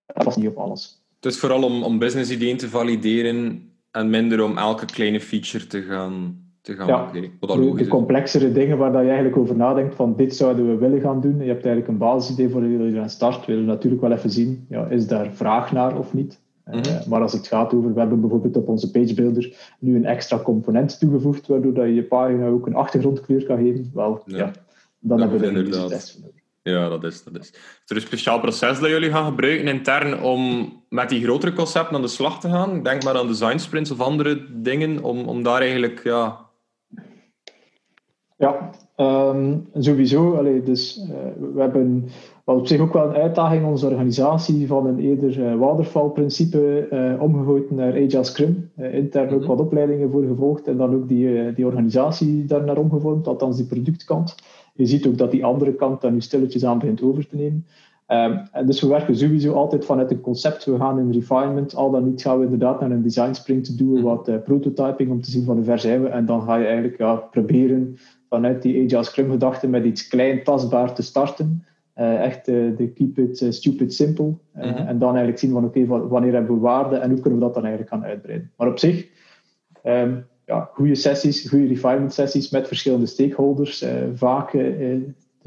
Dat 0.07 0.25
was 0.25 0.37
niet 0.37 0.49
op 0.49 0.57
alles. 0.57 1.03
Het 1.21 1.33
is 1.33 1.39
vooral 1.39 1.63
om, 1.63 1.83
om 1.83 1.99
business 1.99 2.31
ideeën 2.31 2.57
te 2.57 2.69
valideren 2.69 3.63
en 3.91 4.11
minder 4.11 4.43
om 4.43 4.57
elke 4.57 4.87
kleine 4.87 5.21
feature 5.21 5.67
te 5.67 5.83
gaan, 5.83 6.39
te 6.61 6.75
gaan 6.75 6.87
ja, 6.87 7.11
de, 7.13 7.75
de 7.77 7.89
complexere 7.89 8.53
dingen 8.53 8.79
waar 8.79 8.93
dat 8.93 9.03
je 9.03 9.09
eigenlijk 9.09 9.39
over 9.39 9.57
nadenkt 9.57 9.95
van 9.95 10.17
dit 10.17 10.37
zouden 10.37 10.69
we 10.69 10.77
willen 10.77 11.01
gaan 11.01 11.21
doen. 11.21 11.37
Je 11.37 11.53
hebt 11.53 11.65
eigenlijk 11.65 11.89
een 11.89 11.99
basisidee 11.99 12.49
voor 12.49 12.65
je 12.65 13.01
aan 13.01 13.11
start. 13.11 13.47
We 13.47 13.53
willen 13.53 13.67
natuurlijk 13.67 14.03
wel 14.03 14.13
even 14.13 14.31
zien, 14.31 14.67
ja, 14.69 14.87
is 14.87 15.07
daar 15.07 15.33
vraag 15.33 15.73
naar 15.73 15.99
of 15.99 16.15
niet? 16.15 16.41
Mhm. 16.71 16.79
Eh, 16.79 17.07
maar 17.07 17.23
als 17.23 17.33
het 17.33 17.47
gaat 17.47 17.75
over, 17.75 17.95
we 17.95 18.01
hebben 18.01 18.21
bijvoorbeeld 18.21 18.57
op 18.57 18.69
onze 18.69 18.91
pagebuilder 18.91 19.75
nu 19.79 19.97
een 19.97 20.07
extra 20.07 20.39
component 20.39 20.99
toegevoegd, 20.99 21.47
waardoor 21.47 21.75
dat 21.75 21.85
je 21.85 21.95
je 21.95 22.05
pagina 22.05 22.47
ook 22.47 22.67
een 22.67 22.75
achtergrondkleur 22.75 23.45
kan 23.45 23.57
geven. 23.57 23.91
Wel, 23.95 24.23
ja, 24.27 24.53
dan 24.99 25.21
hebben 25.21 25.41
we 25.41 25.47
er 25.47 25.57
een 25.57 25.89
test 25.89 26.19
nodig. 26.21 26.37
Ja, 26.63 26.89
dat 26.89 27.05
is, 27.05 27.25
dat 27.25 27.35
is. 27.35 27.51
Is 27.51 27.83
er 27.87 27.97
een 27.97 28.03
speciaal 28.03 28.41
proces 28.41 28.79
dat 28.79 28.89
jullie 28.89 29.11
gaan 29.11 29.25
gebruiken 29.25 29.69
intern 29.69 30.23
om 30.23 30.73
met 30.89 31.09
die 31.09 31.23
grotere 31.23 31.53
concepten 31.53 31.97
aan 31.97 32.03
de 32.03 32.09
slag 32.09 32.41
te 32.41 32.49
gaan? 32.49 32.83
Denk 32.83 33.05
maar 33.05 33.17
aan 33.17 33.27
design 33.27 33.59
sprints 33.59 33.91
of 33.91 34.01
andere 34.01 34.47
dingen, 34.63 35.03
om, 35.03 35.29
om 35.29 35.43
daar 35.43 35.61
eigenlijk, 35.61 36.05
ja... 36.05 36.47
Ja, 38.37 38.71
um, 39.01 39.67
sowieso. 39.75 40.35
Allee, 40.35 40.63
dus, 40.63 40.99
uh, 40.99 41.09
we 41.55 41.61
hebben 41.61 42.09
wat 42.45 42.57
op 42.57 42.67
zich 42.67 42.81
ook 42.81 42.93
wel 42.93 43.09
een 43.09 43.23
uitdaging 43.23 43.63
in 43.63 43.69
onze 43.69 43.87
organisatie 43.87 44.67
van 44.67 44.87
een 44.87 44.99
eerder 44.99 45.39
uh, 45.39 45.59
watervalprincipe 45.59 46.89
uh, 46.93 47.23
omgegooid 47.23 47.71
naar 47.71 47.93
Agile 47.93 48.25
Scrum. 48.25 48.71
Intern 48.77 49.35
ook 49.35 49.41
mhm. 49.41 49.49
wat 49.49 49.61
opleidingen 49.61 50.11
voor 50.11 50.25
gevolgd 50.25 50.67
en 50.67 50.77
dan 50.77 50.95
ook 50.95 51.09
die, 51.09 51.53
die 51.53 51.67
organisatie 51.67 52.45
daar 52.45 52.65
naar 52.65 52.79
omgevormd, 52.79 53.27
althans 53.27 53.57
die 53.57 53.67
productkant. 53.67 54.35
Je 54.75 54.87
ziet 54.87 55.07
ook 55.07 55.19
dat 55.19 55.31
die 55.31 55.45
andere 55.45 55.73
kant 55.75 56.01
daar 56.01 56.13
nu 56.13 56.21
stilletjes 56.21 56.65
aan 56.65 56.79
begint 56.79 57.03
over 57.03 57.29
te 57.29 57.37
nemen. 57.37 57.67
Um, 58.09 58.43
en 58.53 58.67
dus 58.67 58.81
we 58.81 58.89
werken 58.89 59.17
sowieso 59.17 59.53
altijd 59.53 59.85
vanuit 59.85 60.11
een 60.11 60.21
concept. 60.21 60.65
We 60.65 60.77
gaan 60.77 60.99
in 60.99 61.13
refinement, 61.13 61.75
al 61.75 61.91
dan 61.91 62.05
niet 62.05 62.23
gaan 62.23 62.39
we 62.39 62.45
inderdaad 62.45 62.81
naar 62.81 62.91
een 62.91 63.03
design 63.03 63.33
sprint 63.33 63.65
te 63.65 63.75
doen, 63.75 63.93
mhm. 63.93 64.03
wat 64.03 64.45
prototyping 64.45 65.11
om 65.11 65.21
te 65.21 65.31
zien 65.31 65.45
van 65.45 65.57
hoe 65.57 65.65
ver 65.65 65.79
zijn 65.79 66.03
we. 66.03 66.09
En 66.09 66.27
dan 66.27 66.43
ga 66.43 66.57
je 66.57 66.65
eigenlijk 66.65 66.99
ja, 66.99 67.15
proberen 67.15 67.97
vanuit 68.29 68.63
die 68.63 68.85
Agile 68.85 69.03
Scrum 69.03 69.31
gedachte 69.31 69.69
met 69.69 69.85
iets 69.85 70.09
klein 70.09 70.43
tastbaar 70.43 70.95
te 70.95 71.03
starten. 71.03 71.65
Uh, 71.97 72.25
echt 72.25 72.45
de, 72.45 72.75
de 72.77 72.89
keep 72.93 73.19
it 73.19 73.47
stupid 73.55 73.95
simple. 73.95 74.35
-hmm. 74.53 74.63
En 74.63 74.99
dan 74.99 75.09
eigenlijk 75.09 75.39
zien 75.39 75.51
van 75.51 75.65
oké, 75.65 75.79
okay, 75.79 76.09
wanneer 76.09 76.33
hebben 76.33 76.55
we 76.55 76.61
waarde 76.61 76.97
en 76.97 77.11
hoe 77.11 77.21
kunnen 77.21 77.39
we 77.39 77.45
dat 77.45 77.55
dan 77.55 77.65
eigenlijk 77.65 77.95
gaan 77.95 78.05
uitbreiden. 78.05 78.51
Maar 78.57 78.69
op 78.69 78.79
zich, 78.79 79.09
um, 79.85 80.27
ja, 80.45 80.71
goede 80.73 80.95
sessies, 80.95 81.49
goede 81.49 81.67
refinement 81.67 82.13
sessies 82.13 82.51
met 82.51 82.67
verschillende 82.67 83.07
stakeholders. 83.07 83.85
vaak 84.15 84.53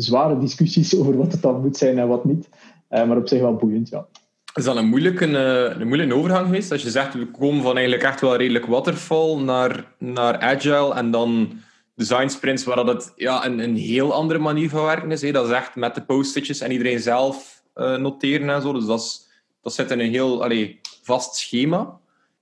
zware 0.02 0.38
discussies 0.38 0.96
over 1.00 1.18
wat 1.18 1.32
het 1.32 1.42
dan 1.42 1.62
moet 1.62 1.78
zijn 1.78 2.00
en 2.00 2.08
wat 2.08 2.26
niet. 2.26 2.50
maar 2.90 3.18
op 3.18 3.28
zich 3.28 3.42
wel 3.42 3.56
boeiend, 3.56 3.90
ja. 3.90 4.06
Is 4.54 4.64
dat 4.64 4.76
een 4.76 4.88
moeilijke, 4.88 5.26
een 5.26 5.88
moeilijke 5.88 6.16
overgang 6.16 6.46
geweest? 6.46 6.72
Als 6.72 6.82
je 6.82 6.90
zegt, 6.90 7.14
we 7.14 7.32
komen 7.32 7.64
van 7.64 7.74
eigenlijk 7.74 8.04
echt 8.04 8.22
wel 8.22 8.36
redelijk 8.36 8.66
waterfall 8.66 9.36
naar, 9.36 9.94
naar 9.98 10.40
agile 10.40 10.94
en 10.94 11.12
dan 11.12 11.60
design 11.96 12.28
sprints 12.28 12.64
waar 12.64 12.76
dat 12.76 12.88
het 12.88 13.14
ja, 13.16 13.46
een, 13.46 13.60
een 13.60 13.76
heel 13.76 14.14
andere 14.14 14.40
manier 14.40 14.70
van 14.70 14.84
werken 14.84 15.12
is. 15.12 15.32
Dat 15.32 15.46
is 15.46 15.52
echt 15.52 15.76
met 15.76 15.96
de 15.96 16.02
post-itjes 16.02 16.60
en 16.60 16.72
iedereen 16.72 17.00
zelf 17.00 17.64
uh, 17.76 17.98
noteren 17.98 18.50
en 18.50 18.62
zo. 18.62 18.74
Dus 18.74 18.86
dat, 18.86 19.00
is, 19.00 19.28
dat 19.62 19.74
zit 19.74 19.92
in 19.92 20.00
een 20.00 20.10
heel 20.10 20.44
allee, 20.44 20.80
vast 21.04 21.36
schema. 21.36 22.00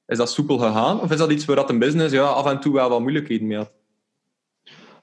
Is 0.08 0.18
dat 0.18 0.32
soepel 0.32 0.58
gegaan? 0.58 1.02
Of 1.02 1.12
is 1.12 1.18
dat 1.18 1.32
iets 1.32 1.46
waar 1.46 1.56
dat 1.56 1.70
een 1.70 1.80
business 1.80 2.14
ja, 2.14 2.24
af 2.24 2.46
en 2.46 2.60
toe 2.60 2.74
wel 2.74 2.90
wat 2.90 3.00
moeilijkheden 3.00 3.48
mee 3.48 3.58
had? 3.58 3.72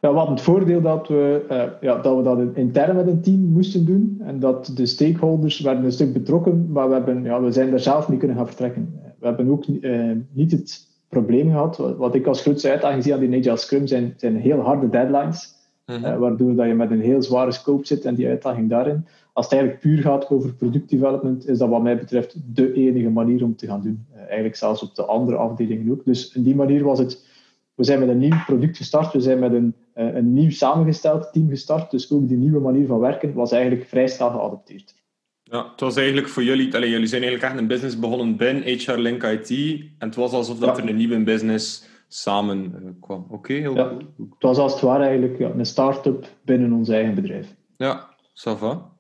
Ja, 0.01 0.11
we 0.11 0.17
hadden 0.17 0.35
het 0.35 0.45
voordeel 0.45 0.81
dat 0.81 1.09
we, 1.09 1.45
uh, 1.51 1.63
ja, 1.81 1.99
dat 1.99 2.17
we 2.17 2.23
dat 2.23 2.39
intern 2.55 2.97
met 2.97 3.07
een 3.07 3.21
team 3.21 3.41
moesten 3.41 3.85
doen. 3.85 4.21
En 4.25 4.41
dat 4.41 4.73
de 4.75 4.87
stakeholders 4.87 5.61
werden 5.61 5.85
een 5.85 5.93
stuk 5.93 6.13
betrokken. 6.13 6.73
Maar 6.73 6.89
we, 6.89 6.95
hebben, 6.95 7.23
ja, 7.23 7.43
we 7.43 7.53
zijn 7.53 7.71
daar 7.71 7.81
zelf 7.81 8.09
niet 8.09 8.19
kunnen 8.19 8.37
gaan 8.37 8.47
vertrekken. 8.47 9.01
We 9.19 9.27
hebben 9.27 9.51
ook 9.51 9.67
uh, 9.67 10.11
niet 10.33 10.51
het 10.51 10.89
probleem 11.09 11.51
gehad. 11.51 11.77
Wat 11.77 12.15
ik 12.15 12.27
als 12.27 12.43
grootste 12.43 12.71
uitdaging 12.71 13.03
zie 13.03 13.15
aan 13.15 13.21
die 13.21 13.39
Agile 13.39 13.57
Scrum 13.57 13.87
zijn, 13.87 14.15
zijn 14.17 14.37
heel 14.37 14.61
harde 14.61 14.89
deadlines. 14.89 15.55
-hmm. 15.87 16.05
uh, 16.05 16.19
waardoor 16.19 16.55
dat 16.55 16.67
je 16.67 16.75
met 16.75 16.91
een 16.91 17.01
heel 17.01 17.23
zware 17.23 17.53
scope 17.53 17.87
zit 17.87 18.05
en 18.05 18.15
die 18.15 18.29
uitdaging 18.29 18.71
daarin. 18.71 19.07
Als 19.33 19.45
het 19.45 19.55
eigenlijk 19.55 19.83
puur 19.83 20.03
gaat 20.03 20.31
over 20.31 20.55
productdevelopment, 20.55 21.49
is 21.49 21.59
dat 21.59 21.69
wat 21.69 21.83
mij 21.83 21.99
betreft 21.99 22.37
de 22.55 22.73
enige 22.73 23.11
manier 23.11 23.45
om 23.45 23.57
te 23.57 23.67
gaan 23.67 23.83
doen. 23.83 24.07
Eigenlijk 24.17 24.57
zelfs 24.57 24.83
op 24.83 24.95
de 24.95 25.05
andere 25.05 25.37
afdelingen 25.37 25.93
ook. 25.93 26.05
Dus 26.05 26.35
in 26.35 26.43
die 26.43 26.55
manier 26.55 26.85
was 26.85 26.99
het, 26.99 27.27
we 27.75 27.85
zijn 27.85 27.99
met 27.99 28.09
een 28.09 28.19
nieuw 28.19 28.45
product 28.47 28.77
gestart, 28.77 29.13
we 29.13 29.21
zijn 29.21 29.39
met 29.39 29.53
een, 29.53 29.75
een 29.97 30.33
nieuw 30.33 30.51
samengesteld 30.51 31.33
team 31.33 31.49
gestart. 31.49 31.91
Dus 31.91 32.13
ook 32.13 32.29
die 32.29 32.37
nieuwe 32.37 32.61
manier 32.61 32.87
van 32.87 32.99
werken 32.99 33.35
was 33.35 33.53
eigenlijk 33.53 33.89
vrij 33.89 34.07
snel 34.07 34.31
geadopteerd. 34.31 34.95
Ja, 35.43 35.71
het 35.71 35.81
was 35.81 35.97
eigenlijk 35.97 36.29
voor 36.29 36.43
jullie, 36.43 36.75
allez, 36.75 36.91
jullie 36.91 37.07
zijn 37.07 37.23
eigenlijk 37.23 37.53
echt 37.53 37.61
een 37.61 37.69
business 37.69 37.99
begonnen 37.99 38.37
binnen 38.37 38.63
HR 38.63 38.93
Link 38.93 39.23
IT. 39.23 39.51
En 39.99 40.07
het 40.09 40.15
was 40.15 40.33
alsof 40.33 40.59
dat 40.59 40.79
er 40.79 40.89
een 40.89 40.97
nieuwe 40.97 41.23
business 41.23 41.89
samen 42.09 42.75
uh, 42.83 42.91
kwam. 43.01 43.27
Oké, 43.31 43.53
heel 43.53 43.75
ja, 43.75 43.89
goed. 43.89 44.05
Het 44.17 44.43
was 44.43 44.59
als 44.59 44.73
het 44.73 44.81
ware 44.81 45.05
eigenlijk 45.05 45.39
ja, 45.39 45.51
een 45.51 45.67
start-up 45.67 46.27
binnen 46.45 46.73
ons 46.73 46.89
eigen 46.89 47.15
bedrijf. 47.15 47.55
Ja, 47.77 48.09
ça 48.35 48.59
va. 48.59 48.95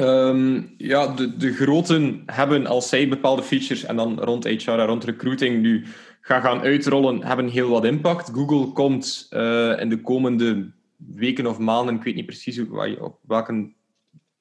Um, 0.00 0.74
ja, 0.76 1.06
de, 1.06 1.36
de 1.36 1.52
groten 1.52 2.22
hebben 2.26 2.66
als 2.66 2.88
zij 2.88 3.08
bepaalde 3.08 3.42
features 3.42 3.84
en 3.84 3.96
dan 3.96 4.20
rond 4.20 4.44
HR 4.44 4.70
en 4.70 4.86
rond 4.86 5.04
recruiting 5.04 5.62
nu 5.62 5.84
gaan 6.28 6.42
gaan 6.42 6.60
uitrollen, 6.60 7.24
hebben 7.24 7.48
heel 7.48 7.68
wat 7.68 7.84
impact. 7.84 8.30
Google 8.32 8.72
komt 8.72 9.28
uh, 9.30 9.80
in 9.80 9.88
de 9.88 10.00
komende 10.00 10.70
weken 10.96 11.46
of 11.46 11.58
maanden, 11.58 11.94
ik 11.94 12.02
weet 12.02 12.14
niet 12.14 12.26
precies 12.26 12.60
op 12.98 13.18
welke 13.26 13.72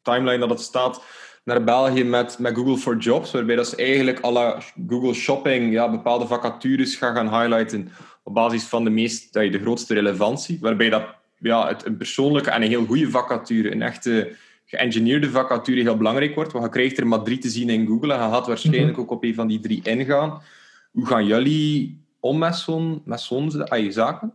timeline 0.02 0.38
dat 0.38 0.50
het 0.50 0.60
staat, 0.60 1.04
naar 1.44 1.64
België 1.64 2.04
met, 2.04 2.40
met 2.40 2.56
Google 2.56 2.78
for 2.78 2.98
Jobs, 2.98 3.32
waarbij 3.32 3.56
dat 3.56 3.68
ze 3.68 3.76
eigenlijk 3.76 4.20
alle 4.20 4.62
Google 4.88 5.14
Shopping 5.14 5.72
ja, 5.72 5.90
bepaalde 5.90 6.28
vacatures 6.28 6.96
gaan, 6.96 7.16
gaan 7.16 7.42
highlighten 7.42 7.92
op 8.24 8.34
basis 8.34 8.64
van 8.64 8.84
de, 8.84 8.90
meest, 8.90 9.34
de 9.34 9.60
grootste 9.60 9.94
relevantie, 9.94 10.58
waarbij 10.62 10.90
dat, 10.90 11.04
ja, 11.38 11.68
het, 11.68 11.86
een 11.86 11.98
persoonlijke 11.98 12.50
en 12.50 12.62
een 12.62 12.68
heel 12.68 12.86
goede 12.86 13.10
vacature, 13.10 13.72
een 13.72 13.82
echte 13.82 14.36
geëngineerde 14.66 15.30
vacature 15.30 15.82
heel 15.82 15.98
belangrijk 15.98 16.36
wordt. 16.36 16.52
Want 16.52 16.66
je 16.66 16.72
krijgt 16.72 16.98
er 16.98 17.08
maar 17.08 17.24
drie 17.24 17.38
te 17.38 17.50
zien 17.50 17.70
in 17.70 17.88
Google 17.88 18.14
en 18.14 18.24
je 18.24 18.32
gaat 18.32 18.48
waarschijnlijk 18.48 18.92
mhm. 18.92 19.02
ook 19.02 19.12
op 19.12 19.24
een 19.24 19.36
van 19.36 19.48
die 19.48 19.60
drie 19.60 19.80
ingaan. 19.84 20.42
Hoe 20.98 21.06
gaan 21.06 21.26
jullie 21.26 22.02
om 22.20 22.38
met 22.38 22.56
zo'n 22.56 23.50
zo 23.50 23.90
zaken? 23.90 24.34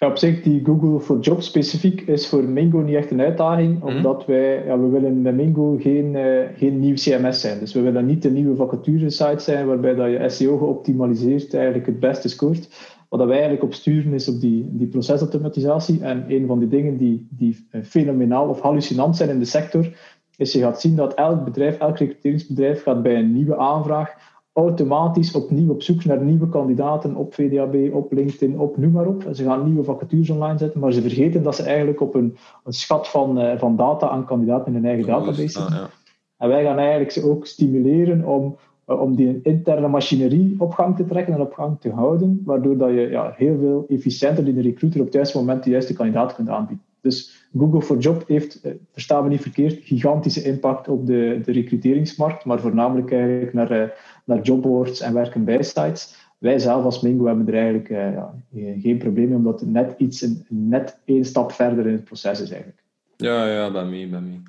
Ja, 0.00 0.06
op 0.06 0.16
zich, 0.16 0.42
die 0.42 0.64
Google 0.64 1.00
for 1.00 1.20
Jobs 1.20 1.46
specifiek 1.46 2.00
is 2.00 2.28
voor 2.28 2.44
Mingo 2.44 2.78
niet 2.78 2.94
echt 2.94 3.10
een 3.10 3.20
uitdaging, 3.20 3.78
mhm. 3.78 3.96
omdat 3.96 4.26
wij, 4.26 4.64
ja, 4.64 4.78
we 4.78 4.88
willen 4.88 5.22
met 5.22 5.34
Mingo 5.34 5.76
geen, 5.80 6.14
uh, 6.14 6.42
geen 6.56 6.80
nieuw 6.80 6.94
CMS 6.94 7.40
zijn. 7.40 7.58
Dus 7.58 7.72
we 7.72 7.80
willen 7.80 8.06
niet 8.06 8.24
een 8.24 8.32
nieuwe 8.32 8.56
vacature-site 8.56 9.38
zijn 9.38 9.66
waarbij 9.66 9.94
dat 9.94 10.10
je 10.10 10.28
SEO 10.28 10.58
geoptimaliseerd 10.58 11.54
eigenlijk 11.54 11.86
het 11.86 12.00
beste 12.00 12.28
scoort. 12.28 12.68
Wat 13.08 13.20
wij 13.20 13.30
eigenlijk 13.30 13.62
op 13.62 13.74
sturen 13.74 14.12
is 14.12 14.28
op 14.28 14.40
die, 14.40 14.68
die 14.70 14.86
procesautomatisatie. 14.86 16.00
En 16.02 16.24
een 16.28 16.46
van 16.46 16.58
die 16.58 16.68
dingen 16.68 16.96
die, 16.96 17.26
die 17.30 17.66
eh, 17.70 17.82
fenomenaal 17.82 18.48
of 18.48 18.60
hallucinant 18.60 19.16
zijn 19.16 19.28
in 19.28 19.38
de 19.38 19.44
sector, 19.44 19.96
is 20.36 20.52
je 20.52 20.60
gaat 20.60 20.80
zien 20.80 20.96
dat 20.96 21.14
elk 21.14 21.44
bedrijf, 21.44 21.78
elk 21.78 21.98
recruteringsbedrijf 21.98 22.82
gaat 22.82 23.02
bij 23.02 23.16
een 23.16 23.32
nieuwe 23.32 23.56
aanvraag 23.56 24.34
automatisch 24.56 25.32
opnieuw 25.32 25.70
op 25.70 25.82
zoek 25.82 26.04
naar 26.04 26.22
nieuwe 26.22 26.48
kandidaten 26.48 27.14
op 27.14 27.34
VDAB, 27.34 27.94
op 27.94 28.12
LinkedIn, 28.12 28.58
op 28.58 28.76
noem 28.76 28.90
maar 28.90 29.06
op. 29.06 29.26
Ze 29.32 29.44
gaan 29.44 29.64
nieuwe 29.64 29.84
vacatures 29.84 30.30
online 30.30 30.58
zetten, 30.58 30.80
maar 30.80 30.92
ze 30.92 31.00
vergeten 31.00 31.42
dat 31.42 31.56
ze 31.56 31.62
eigenlijk 31.62 32.00
op 32.00 32.14
een, 32.14 32.36
een 32.64 32.72
schat 32.72 33.08
van, 33.08 33.40
uh, 33.40 33.58
van 33.58 33.76
data 33.76 34.08
aan 34.08 34.26
kandidaten 34.26 34.66
in 34.66 34.74
hun 34.74 34.84
eigen 34.84 35.06
database 35.06 35.48
zitten. 35.48 35.74
ja. 35.74 35.90
En 36.36 36.48
wij 36.48 36.64
gaan 36.64 36.78
eigenlijk 36.78 37.10
ze 37.10 37.24
ook 37.24 37.46
stimuleren 37.46 38.24
om, 38.24 38.56
uh, 38.86 39.00
om 39.00 39.16
die 39.16 39.40
interne 39.42 39.88
machinerie 39.88 40.54
op 40.58 40.72
gang 40.72 40.96
te 40.96 41.04
trekken 41.04 41.34
en 41.34 41.40
op 41.40 41.52
gang 41.52 41.80
te 41.80 41.90
houden, 41.90 42.42
waardoor 42.44 42.76
dat 42.76 42.90
je 42.90 43.08
ja, 43.10 43.32
heel 43.36 43.58
veel 43.58 43.84
efficiënter 43.88 44.48
in 44.48 44.54
de 44.54 44.62
recruiter 44.62 45.00
op 45.00 45.06
het 45.06 45.14
juiste 45.14 45.38
moment 45.38 45.64
de 45.64 45.70
juiste 45.70 45.94
kandidaat 45.94 46.34
kunt 46.34 46.48
aanbieden. 46.48 46.84
Dus 47.00 47.48
Google 47.58 47.82
for 47.82 47.98
Job 47.98 48.24
heeft, 48.26 48.64
uh, 48.64 48.72
verstaan 48.92 49.22
we 49.22 49.28
niet 49.28 49.40
verkeerd, 49.40 49.78
gigantische 49.82 50.42
impact 50.42 50.88
op 50.88 51.06
de, 51.06 51.40
de 51.44 51.52
recruteringsmarkt, 51.52 52.44
maar 52.44 52.60
voornamelijk 52.60 53.12
eigenlijk 53.12 53.52
naar 53.52 54.14
naar 54.26 54.42
jobboards 54.42 55.00
en 55.00 55.14
werken 55.14 55.44
bij 55.44 55.62
sites. 55.62 56.14
Wij 56.38 56.58
zelf 56.58 56.84
als 56.84 57.00
Mingo 57.00 57.26
hebben 57.26 57.48
er 57.48 57.54
eigenlijk 57.54 57.88
uh, 57.88 58.12
ja, 58.12 58.34
geen 58.80 58.98
probleem 58.98 59.28
mee, 59.28 59.36
omdat 59.36 59.60
het 59.60 59.70
net 59.70 59.94
iets 59.98 60.26
net 60.48 60.98
één 61.04 61.24
stap 61.24 61.52
verder 61.52 61.86
in 61.86 61.92
het 61.92 62.04
proces 62.04 62.40
is 62.40 62.50
eigenlijk. 62.50 62.82
Ja, 63.16 63.46
ja, 63.46 63.70
bij 63.70 63.84
mij, 63.84 64.08
bij 64.08 64.20
mij. 64.20 64.40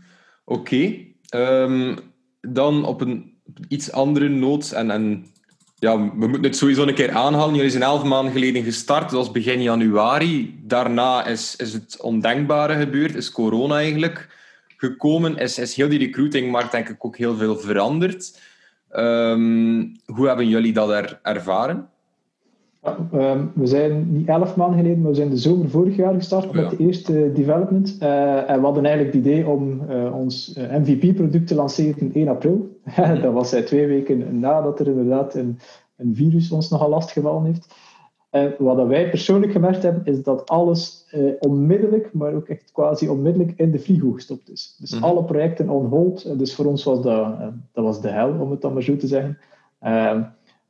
Oké, 0.43 0.95
um, 1.35 1.97
dan 2.41 2.85
op 2.85 3.01
een 3.01 3.33
iets 3.67 3.91
andere 3.91 4.29
noot 4.29 4.71
en, 4.71 4.91
en 4.91 5.25
ja, 5.75 5.97
we 5.97 6.27
moeten 6.27 6.43
het 6.43 6.55
sowieso 6.55 6.87
een 6.87 6.93
keer 6.93 7.11
aanhalen. 7.11 7.55
Jullie 7.55 7.69
zijn 7.69 7.83
elf 7.83 8.03
maanden 8.03 8.33
geleden 8.33 8.63
gestart, 8.63 9.09
dat 9.09 9.11
was 9.11 9.31
begin 9.31 9.61
januari. 9.61 10.59
Daarna 10.63 11.25
is, 11.25 11.55
is 11.55 11.73
het 11.73 12.01
ondenkbare 12.01 12.73
gebeurd, 12.73 13.15
is 13.15 13.31
corona 13.31 13.75
eigenlijk 13.75 14.35
gekomen. 14.77 15.37
Is, 15.37 15.59
is 15.59 15.75
heel 15.75 15.89
die 15.89 15.99
recruitingmarkt 15.99 16.71
denk 16.71 16.89
ik 16.89 17.05
ook 17.05 17.17
heel 17.17 17.35
veel 17.35 17.57
veranderd. 17.57 18.39
Um, 18.95 19.91
hoe 20.05 20.27
hebben 20.27 20.47
jullie 20.47 20.73
dat 20.73 20.89
er, 20.89 21.19
ervaren? 21.23 21.89
Um, 23.13 23.51
we 23.55 23.67
zijn 23.67 24.11
niet 24.11 24.27
elf 24.27 24.55
maanden 24.55 24.77
geleden, 24.77 25.01
maar 25.01 25.11
we 25.11 25.17
zijn 25.17 25.29
de 25.29 25.37
zomer 25.37 25.69
vorig 25.69 25.95
jaar 25.95 26.13
gestart 26.13 26.47
oh, 26.47 26.53
met 26.53 26.69
de 26.69 26.77
eerste 26.77 27.31
development. 27.33 27.97
Uh, 28.01 28.49
en 28.49 28.59
we 28.59 28.65
hadden 28.65 28.85
eigenlijk 28.85 29.15
het 29.15 29.25
idee 29.25 29.47
om 29.47 29.81
uh, 29.89 30.15
ons 30.15 30.53
eh, 30.53 30.77
MVP-product 30.77 31.47
te 31.47 31.55
lanceren 31.55 31.99
in 31.99 32.13
1 32.13 32.27
april. 32.27 32.79
dat 33.21 33.33
was 33.33 33.53
uh, 33.53 33.59
twee 33.59 33.87
weken 33.87 34.39
nadat 34.39 34.79
er 34.79 34.87
inderdaad 34.87 35.35
een, 35.35 35.59
een 35.95 36.15
virus 36.15 36.51
ons 36.51 36.69
nogal 36.69 36.89
lastgevallen 36.89 37.45
heeft. 37.45 37.75
En 38.29 38.55
wat 38.57 38.87
wij 38.87 39.09
persoonlijk 39.09 39.51
gemerkt 39.51 39.83
hebben, 39.83 40.05
is 40.05 40.23
dat 40.23 40.49
alles 40.49 41.05
eh, 41.09 41.21
onmiddellijk, 41.39 42.13
maar 42.13 42.33
ook 42.33 42.47
echt 42.47 42.71
quasi 42.71 43.09
onmiddellijk 43.09 43.53
in 43.55 43.71
de 43.71 43.79
frigo 43.79 44.11
gestopt 44.11 44.51
is. 44.51 44.75
Dus 44.79 44.93
mhm. 44.93 45.03
alle 45.03 45.23
projecten 45.23 45.69
on 45.69 45.85
hold. 45.85 46.39
Dus 46.39 46.55
voor 46.55 46.65
ons 46.65 46.83
was 46.83 47.01
dat, 47.01 47.27
uh, 47.27 47.47
dat 47.71 47.83
was 47.83 48.01
de 48.01 48.09
hel, 48.09 48.39
om 48.39 48.51
het 48.51 48.61
dan 48.61 48.73
maar 48.73 48.83
zo 48.83 48.95
te 48.95 49.07
zeggen. 49.07 49.37
Uh, 49.81 50.21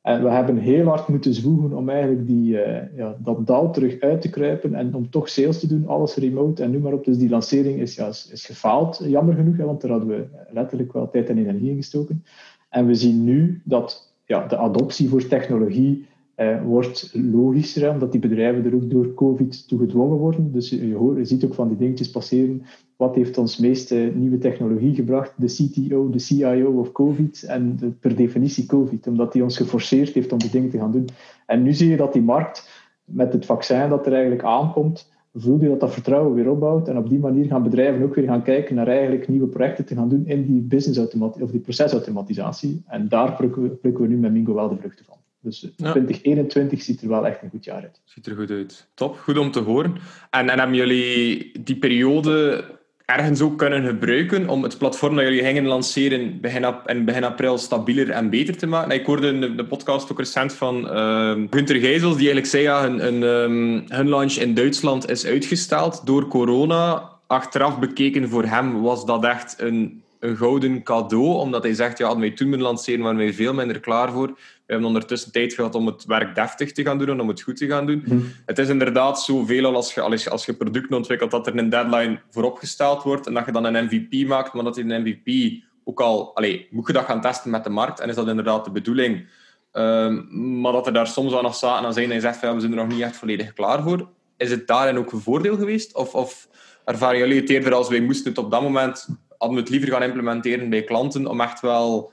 En 0.01 0.23
we 0.23 0.29
hebben 0.29 0.57
heel 0.57 0.85
hard 0.85 1.07
moeten 1.07 1.33
zwoegen 1.33 1.73
om 1.73 1.89
eigenlijk 1.89 2.27
die, 2.27 2.53
uh, 2.53 2.95
ja, 2.95 3.17
dat 3.19 3.47
dal 3.47 3.71
terug 3.71 3.99
uit 3.99 4.21
te 4.21 4.29
kruipen 4.29 4.73
en 4.73 4.95
om 4.95 5.09
toch 5.09 5.29
sales 5.29 5.59
te 5.59 5.67
doen, 5.67 5.87
alles 5.87 6.15
remote 6.15 6.63
en 6.63 6.71
nu 6.71 6.79
maar 6.79 6.93
op. 6.93 7.05
Dus 7.05 7.17
die 7.17 7.29
lancering 7.29 7.79
is, 7.79 7.95
ja, 7.95 8.07
is, 8.07 8.45
gefaald, 8.45 9.01
jammer 9.03 9.35
genoeg, 9.35 9.57
hè, 9.57 9.65
want 9.65 9.81
daar 9.81 9.91
hadden 9.91 10.09
we 10.09 10.25
letterlijk 10.51 10.93
wel 10.93 11.09
tijd 11.09 11.29
en 11.29 11.37
energie 11.37 11.69
in 11.69 11.75
gestoken. 11.75 12.23
En 12.69 12.85
we 12.85 12.95
zien 12.95 13.23
nu 13.23 13.61
dat 13.63 14.13
ja, 14.25 14.47
de 14.47 14.57
adoptie 14.57 15.09
voor 15.09 15.27
technologie 15.27 16.05
uh, 16.37 16.63
wordt 16.63 17.11
logischer, 17.13 17.91
omdat 17.91 18.11
die 18.11 18.21
bedrijven 18.21 18.65
er 18.65 18.75
ook 18.75 18.89
door 18.89 19.13
COVID 19.13 19.67
toe 19.67 19.79
gedwongen 19.79 20.17
worden. 20.17 20.51
Dus 20.51 20.69
je, 20.69 20.93
hoort, 20.93 21.17
je 21.17 21.25
ziet 21.25 21.45
ook 21.45 21.53
van 21.53 21.67
die 21.67 21.77
dingetjes 21.77 22.11
passeren. 22.11 22.61
Wat 22.95 23.15
heeft 23.15 23.37
ons 23.37 23.57
meeste 23.57 24.11
nieuwe 24.15 24.37
technologie 24.37 24.95
gebracht? 24.95 25.33
De 25.37 25.45
CTO, 25.45 26.09
de 26.09 26.19
CIO 26.19 26.79
of 26.79 26.91
COVID 26.91 27.43
en 27.43 27.97
per 27.99 28.15
definitie 28.15 28.65
COVID, 28.65 29.07
omdat 29.07 29.33
die 29.33 29.43
ons 29.43 29.57
geforceerd 29.57 30.13
heeft 30.13 30.31
om 30.31 30.37
die 30.37 30.49
dingen 30.49 30.69
te 30.69 30.77
gaan 30.77 30.91
doen. 30.91 31.07
En 31.45 31.63
nu 31.63 31.73
zie 31.73 31.89
je 31.89 31.97
dat 31.97 32.13
die 32.13 32.21
markt 32.21 32.69
met 33.03 33.33
het 33.33 33.45
vaccin 33.45 33.89
dat 33.89 34.05
er 34.05 34.11
eigenlijk 34.13 34.43
aankomt, 34.43 35.11
voel 35.33 35.61
je 35.61 35.67
dat 35.67 35.79
dat 35.79 35.93
vertrouwen 35.93 36.33
weer 36.33 36.49
opbouwt. 36.49 36.87
En 36.87 36.97
op 36.97 37.09
die 37.09 37.19
manier 37.19 37.45
gaan 37.45 37.63
bedrijven 37.63 38.03
ook 38.03 38.15
weer 38.15 38.27
gaan 38.27 38.43
kijken 38.43 38.75
naar 38.75 38.87
eigenlijk 38.87 39.27
nieuwe 39.27 39.47
projecten 39.47 39.85
te 39.85 39.95
gaan 39.95 40.09
doen 40.09 40.25
in 40.25 40.45
die 40.45 40.61
business 40.61 40.99
of 41.39 41.51
die 41.51 41.59
procesautomatisatie. 41.59 42.83
En 42.87 43.07
daar 43.07 43.35
plukken 43.35 43.79
we, 43.81 44.07
nu 44.07 44.17
met 44.17 44.31
Mingo 44.31 44.53
wel 44.53 44.69
de 44.69 44.77
vruchten 44.77 45.05
van. 45.05 45.17
Dus 45.47 45.67
2021 45.75 46.81
ziet 46.81 47.01
er 47.01 47.07
wel 47.07 47.27
echt 47.27 47.41
een 47.41 47.49
goed 47.49 47.65
jaar 47.65 47.81
uit. 47.81 48.01
Ziet 48.03 48.25
er 48.25 48.35
goed 48.35 48.49
uit. 48.49 48.87
Top, 48.93 49.17
goed 49.17 49.37
om 49.37 49.51
te 49.51 49.59
horen. 49.59 49.97
En, 50.29 50.49
en 50.49 50.59
hebben 50.59 50.75
jullie 50.75 51.51
die 51.63 51.77
periode 51.77 52.63
ergens 53.05 53.41
ook 53.41 53.57
kunnen 53.57 53.85
gebruiken 53.85 54.49
om 54.49 54.63
het 54.63 54.77
platform 54.77 55.15
dat 55.15 55.23
jullie 55.23 55.43
gingen 55.43 55.65
lanceren 55.65 56.41
begin, 56.41 56.75
in 56.85 57.05
begin 57.05 57.23
april 57.23 57.57
stabieler 57.57 58.09
en 58.09 58.29
beter 58.29 58.57
te 58.57 58.67
maken? 58.67 58.91
Ik 58.91 59.05
hoorde 59.05 59.27
in 59.27 59.57
de, 59.57 59.65
podcast 59.65 60.11
ook 60.11 60.17
recent 60.17 60.53
van 60.53 60.85
uh, 60.85 61.31
Gunther 61.49 61.79
Gijzels, 61.79 62.17
die 62.17 62.31
eigenlijk 62.31 62.45
zei 62.45 62.63
ja, 62.63 62.81
hun, 62.81 62.99
hun, 62.99 63.23
um, 63.23 63.83
hun 63.87 64.09
launch 64.09 64.33
in 64.33 64.53
Duitsland 64.53 65.09
is 65.09 65.25
uitgesteld 65.25 66.05
door 66.05 66.27
corona. 66.27 67.09
Achteraf 67.27 67.79
bekeken 67.79 68.29
voor 68.29 68.43
hem 68.43 68.81
was 68.81 69.05
dat 69.05 69.25
echt 69.25 69.55
een 69.57 70.01
een 70.19 70.37
gouden 70.37 70.83
cadeau, 70.83 71.37
omdat 71.37 71.63
hij 71.63 71.73
zegt, 71.73 71.97
ja, 71.97 72.05
hadden 72.05 72.23
wij 72.23 72.35
toen 72.35 72.47
moeten 72.47 72.67
lanceren, 72.67 73.03
waren 73.03 73.17
wij 73.17 73.33
veel 73.33 73.53
minder 73.53 73.79
klaar 73.79 74.11
voor. 74.11 74.37
We 74.67 74.73
hebben 74.73 74.87
ondertussen 74.87 75.31
tijd 75.31 75.53
gehad 75.53 75.75
om 75.75 75.85
het 75.85 76.05
werk 76.05 76.35
deftig 76.35 76.71
te 76.71 76.83
gaan 76.83 76.97
doen 76.97 77.09
en 77.09 77.19
om 77.19 77.27
het 77.27 77.41
goed 77.41 77.57
te 77.57 77.67
gaan 77.67 77.85
doen. 77.85 78.03
Mhm. 78.05 78.19
Het 78.45 78.59
is 78.59 78.69
inderdaad 78.69 79.21
zoveel 79.21 79.75
als 79.75 79.93
je, 79.93 80.01
als, 80.01 80.23
je, 80.23 80.29
als 80.29 80.45
je 80.45 80.53
producten 80.53 80.97
ontwikkelt, 80.97 81.31
dat 81.31 81.47
er 81.47 81.57
een 81.57 81.69
deadline 81.69 82.19
vooropgesteld 82.29 83.03
wordt 83.03 83.27
en 83.27 83.33
dat 83.33 83.45
je 83.45 83.51
dan 83.51 83.63
een 83.63 83.85
MVP 83.85 84.27
maakt, 84.27 84.53
maar 84.53 84.63
dat 84.63 84.75
die 84.75 84.83
een 84.83 85.01
MVP 85.01 85.61
ook 85.83 86.01
al... 86.01 86.35
Allez, 86.35 86.61
moet 86.69 86.87
je 86.87 86.93
dat 86.93 87.05
gaan 87.05 87.21
testen 87.21 87.51
met 87.51 87.63
de 87.63 87.69
markt 87.69 87.99
en 87.99 88.09
is 88.09 88.15
dat 88.15 88.27
inderdaad 88.27 88.65
de 88.65 88.71
bedoeling? 88.71 89.27
Um, 89.71 90.61
maar 90.61 90.71
dat 90.71 90.87
er 90.87 90.93
daar 90.93 91.07
soms 91.07 91.31
wel 91.31 91.41
nog 91.41 91.55
zaten 91.55 91.85
en 91.85 91.93
zijn 91.93 92.09
en 92.09 92.15
je 92.15 92.21
zegt, 92.21 92.41
ja, 92.41 92.53
we 92.53 92.59
zijn 92.59 92.71
er 92.71 92.77
nog 92.77 92.87
niet 92.87 93.01
echt 93.01 93.15
volledig 93.15 93.53
klaar 93.53 93.83
voor. 93.83 94.09
Is 94.37 94.51
het 94.51 94.67
daarin 94.67 94.97
ook 94.97 95.11
een 95.11 95.19
voordeel 95.19 95.57
geweest? 95.57 95.95
Of, 95.95 96.13
of 96.13 96.47
ervaren 96.85 97.17
jullie 97.17 97.39
het 97.39 97.49
eerder 97.49 97.73
als 97.73 97.89
wij 97.89 97.99
moesten 97.99 98.29
het 98.29 98.37
op 98.37 98.51
dat 98.51 98.61
moment 98.61 99.07
hadden 99.37 99.57
we 99.57 99.63
het 99.63 99.71
liever 99.71 99.89
gaan 99.89 100.03
implementeren 100.03 100.69
bij 100.69 100.83
klanten 100.83 101.27
om 101.27 101.41
echt 101.41 101.61
wel 101.61 102.11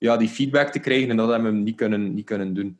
ja, 0.00 0.16
die 0.16 0.28
feedback 0.28 0.68
te 0.68 0.78
krijgen 0.78 1.10
en 1.10 1.16
dat 1.16 1.30
hebben 1.30 1.52
we 1.52 1.58
niet 1.58 1.76
kunnen, 1.76 2.14
niet 2.14 2.24
kunnen 2.24 2.54
doen. 2.54 2.78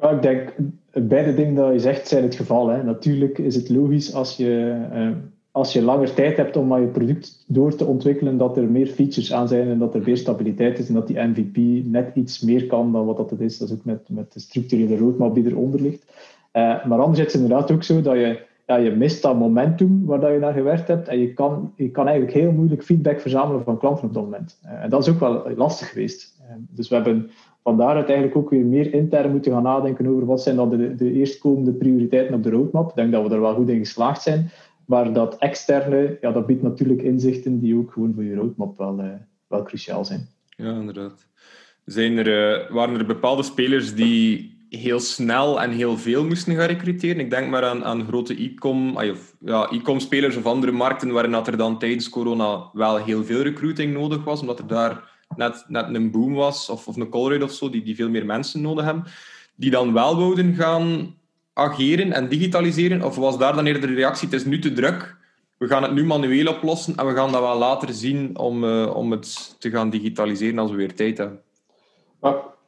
Ik 0.00 0.22
denk, 0.22 0.54
beide 0.92 1.34
dingen 1.34 1.54
dat 1.54 1.72
je 1.72 1.78
zegt 1.78 2.08
zijn 2.08 2.22
het 2.22 2.34
geval. 2.34 2.68
Hè. 2.68 2.82
Natuurlijk 2.82 3.38
is 3.38 3.54
het 3.54 3.68
logisch 3.68 4.14
als 4.14 4.36
je, 4.36 4.82
uh, 4.94 5.08
als 5.50 5.72
je 5.72 5.82
langer 5.82 6.14
tijd 6.14 6.36
hebt 6.36 6.56
om 6.56 6.72
aan 6.72 6.80
je 6.80 6.86
product 6.86 7.44
door 7.46 7.74
te 7.74 7.84
ontwikkelen, 7.84 8.36
dat 8.36 8.56
er 8.56 8.70
meer 8.70 8.86
features 8.86 9.32
aan 9.32 9.48
zijn 9.48 9.68
en 9.68 9.78
dat 9.78 9.94
er 9.94 10.02
meer 10.04 10.16
stabiliteit 10.16 10.78
is 10.78 10.88
en 10.88 10.94
dat 10.94 11.06
die 11.06 11.20
MVP 11.20 11.84
net 11.86 12.10
iets 12.14 12.40
meer 12.40 12.66
kan 12.66 12.92
dan 12.92 13.06
wat 13.06 13.16
dat 13.16 13.30
het 13.30 13.40
is. 13.40 13.58
Dat 13.58 13.68
is 13.68 13.74
ook 13.74 13.84
met, 13.84 14.08
met 14.08 14.32
de 14.32 14.40
structurele 14.40 14.96
roadmap 14.96 15.34
die 15.34 15.46
eronder 15.46 15.82
ligt. 15.82 16.04
Uh, 16.52 16.84
maar 16.84 16.98
anderzijds 16.98 17.34
is 17.34 17.40
het 17.40 17.50
inderdaad 17.50 17.72
ook 17.72 17.82
zo 17.82 18.00
dat 18.02 18.14
je 18.14 18.44
ja, 18.66 18.76
je 18.76 18.90
mist 18.90 19.22
dat 19.22 19.38
momentum 19.38 20.04
waar 20.04 20.20
dat 20.20 20.32
je 20.32 20.38
naar 20.38 20.52
gewerkt 20.52 20.88
hebt 20.88 21.08
en 21.08 21.18
je 21.18 21.32
kan, 21.32 21.72
je 21.76 21.90
kan 21.90 22.06
eigenlijk 22.08 22.36
heel 22.36 22.52
moeilijk 22.52 22.84
feedback 22.84 23.20
verzamelen 23.20 23.64
van 23.64 23.78
klanten 23.78 24.04
op 24.04 24.14
dat 24.14 24.22
moment. 24.22 24.58
Eh, 24.62 24.82
en 24.82 24.90
dat 24.90 25.02
is 25.02 25.12
ook 25.12 25.20
wel 25.20 25.50
lastig 25.56 25.88
geweest. 25.88 26.35
Eh, 26.56 26.62
dus 26.76 26.88
we 26.88 26.94
hebben 26.94 27.30
van 27.62 27.76
daaruit 27.76 28.06
eigenlijk 28.06 28.36
ook 28.36 28.50
weer 28.50 28.64
meer 28.64 28.94
intern 28.94 29.30
moeten 29.30 29.52
gaan 29.52 29.62
nadenken 29.62 30.06
over 30.06 30.26
wat 30.26 30.42
zijn 30.42 30.56
dan 30.56 30.70
de, 30.70 30.94
de 30.94 31.12
eerstkomende 31.12 31.72
prioriteiten 31.72 32.34
op 32.34 32.42
de 32.42 32.50
roadmap. 32.50 32.88
Ik 32.88 32.94
denk 32.94 33.12
dat 33.12 33.28
we 33.28 33.34
er 33.34 33.40
wel 33.40 33.54
goed 33.54 33.68
in 33.68 33.78
geslaagd 33.78 34.22
zijn. 34.22 34.50
Maar 34.84 35.12
dat 35.12 35.36
externe, 35.38 36.18
ja, 36.20 36.32
dat 36.32 36.46
biedt 36.46 36.62
natuurlijk 36.62 37.02
inzichten 37.02 37.60
die 37.60 37.76
ook 37.76 37.92
gewoon 37.92 38.14
voor 38.14 38.24
je 38.24 38.34
roadmap 38.34 38.78
wel, 38.78 38.98
uh, 38.98 39.04
wel 39.46 39.62
cruciaal 39.62 40.04
zijn. 40.04 40.28
Ja, 40.48 40.78
inderdaad. 40.78 41.26
Zijn 41.84 42.18
er, 42.18 42.72
waren 42.72 42.98
er 42.98 43.06
bepaalde 43.06 43.42
spelers 43.42 43.94
die 43.94 44.56
heel 44.68 45.00
snel 45.00 45.60
en 45.62 45.70
heel 45.70 45.96
veel 45.96 46.24
moesten 46.24 46.54
gaan 46.54 46.66
recruteren. 46.66 47.20
Ik 47.20 47.30
denk 47.30 47.50
maar 47.50 47.64
aan, 47.64 47.84
aan 47.84 48.06
grote 48.06 48.42
e-com 48.42 49.00
ja, 49.40 49.70
e 49.70 49.98
spelers 49.98 50.36
of 50.36 50.46
andere 50.46 50.72
markten 50.72 51.12
waarin 51.12 51.30
dat 51.30 51.46
er 51.46 51.56
dan 51.56 51.78
tijdens 51.78 52.08
corona 52.08 52.70
wel 52.72 52.96
heel 52.96 53.24
veel 53.24 53.42
recruiting 53.42 53.92
nodig 53.92 54.24
was, 54.24 54.40
omdat 54.40 54.58
er 54.58 54.66
daar 54.66 55.15
net, 55.36 55.64
net 55.68 55.94
een 55.94 56.10
boom 56.10 56.34
was, 56.34 56.68
of, 56.68 56.88
of 56.88 56.96
een 56.96 57.08
Colruyt 57.08 57.42
of 57.42 57.52
zo, 57.52 57.70
die, 57.70 57.82
die 57.82 57.94
veel 57.94 58.10
meer 58.10 58.26
mensen 58.26 58.60
nodig 58.60 58.84
hebben, 58.84 59.04
die 59.54 59.70
dan 59.70 59.92
wel 59.92 60.16
wouden 60.16 60.54
gaan 60.54 61.14
ageren 61.52 62.12
en 62.12 62.28
digitaliseren? 62.28 63.02
Of 63.02 63.16
was 63.16 63.38
daar 63.38 63.54
dan 63.54 63.66
eerder 63.66 63.88
de 63.88 63.94
reactie, 63.94 64.28
het 64.28 64.36
is 64.40 64.44
nu 64.44 64.58
te 64.58 64.72
druk, 64.72 65.16
we 65.58 65.66
gaan 65.66 65.82
het 65.82 65.92
nu 65.92 66.04
manueel 66.04 66.54
oplossen 66.54 66.96
en 66.96 67.06
we 67.06 67.14
gaan 67.14 67.32
dat 67.32 67.40
wel 67.40 67.58
later 67.58 67.92
zien 67.92 68.38
om, 68.38 68.64
uh, 68.64 68.96
om 68.96 69.10
het 69.10 69.56
te 69.58 69.70
gaan 69.70 69.90
digitaliseren 69.90 70.58
als 70.58 70.70
we 70.70 70.76
weer 70.76 70.94
tijd 70.94 71.18
hebben? 71.18 71.40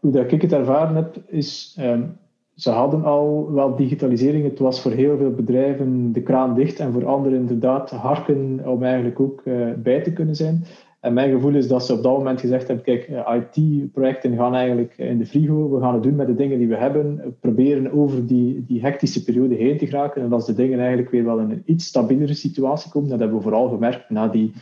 hoe 0.01 0.13
dat 0.13 0.33
ik 0.33 0.43
het 0.43 0.53
ervaren 0.53 0.95
heb, 0.95 1.17
is 1.27 1.77
um, 1.81 2.19
ze 2.55 2.71
hadden 2.71 3.05
al 3.05 3.53
wel 3.53 3.77
digitalisering. 3.77 4.45
Het 4.45 4.59
was 4.59 4.81
voor 4.81 4.91
heel 4.91 5.17
veel 5.17 5.31
bedrijven 5.31 6.13
de 6.13 6.23
kraan 6.23 6.55
dicht 6.55 6.79
en 6.79 6.93
voor 6.93 7.07
anderen 7.07 7.39
inderdaad 7.39 7.91
harken 7.91 8.61
om 8.65 8.83
eigenlijk 8.83 9.21
ook 9.21 9.43
uh, 9.45 9.73
bij 9.77 10.03
te 10.03 10.13
kunnen 10.13 10.37
zijn. 10.37 10.65
En 11.01 11.15
mijn 11.15 11.31
gevoel 11.31 11.55
is 11.55 11.69
dat 11.69 11.87
ze 11.87 11.93
op 11.93 12.03
dat 12.03 12.17
moment 12.17 12.41
gezegd 12.41 12.67
hebben, 12.67 12.85
kijk, 12.85 13.09
uh, 13.09 13.35
IT-projecten 13.35 14.37
gaan 14.37 14.55
eigenlijk 14.55 14.95
in 14.97 15.19
de 15.19 15.27
frigo. 15.27 15.71
We 15.71 15.81
gaan 15.81 15.95
het 15.95 16.03
doen 16.03 16.17
met 16.17 16.27
de 16.27 16.35
dingen 16.35 16.59
die 16.59 16.69
we 16.69 16.77
hebben. 16.77 17.37
proberen 17.41 17.93
over 17.93 18.27
die, 18.27 18.65
die 18.67 18.81
hectische 18.81 19.25
periode 19.25 19.55
heen 19.55 19.79
te 19.79 19.87
geraken. 19.87 20.23
En 20.23 20.33
als 20.33 20.47
de 20.47 20.55
dingen 20.55 20.79
eigenlijk 20.79 21.11
weer 21.11 21.25
wel 21.25 21.39
in 21.39 21.51
een 21.51 21.63
iets 21.65 21.87
stabielere 21.87 22.35
situatie 22.35 22.91
komen, 22.91 23.09
dat 23.09 23.19
hebben 23.19 23.37
we 23.37 23.43
vooral 23.43 23.69
gemerkt 23.69 24.11
na 24.11 24.29
die 24.29 24.53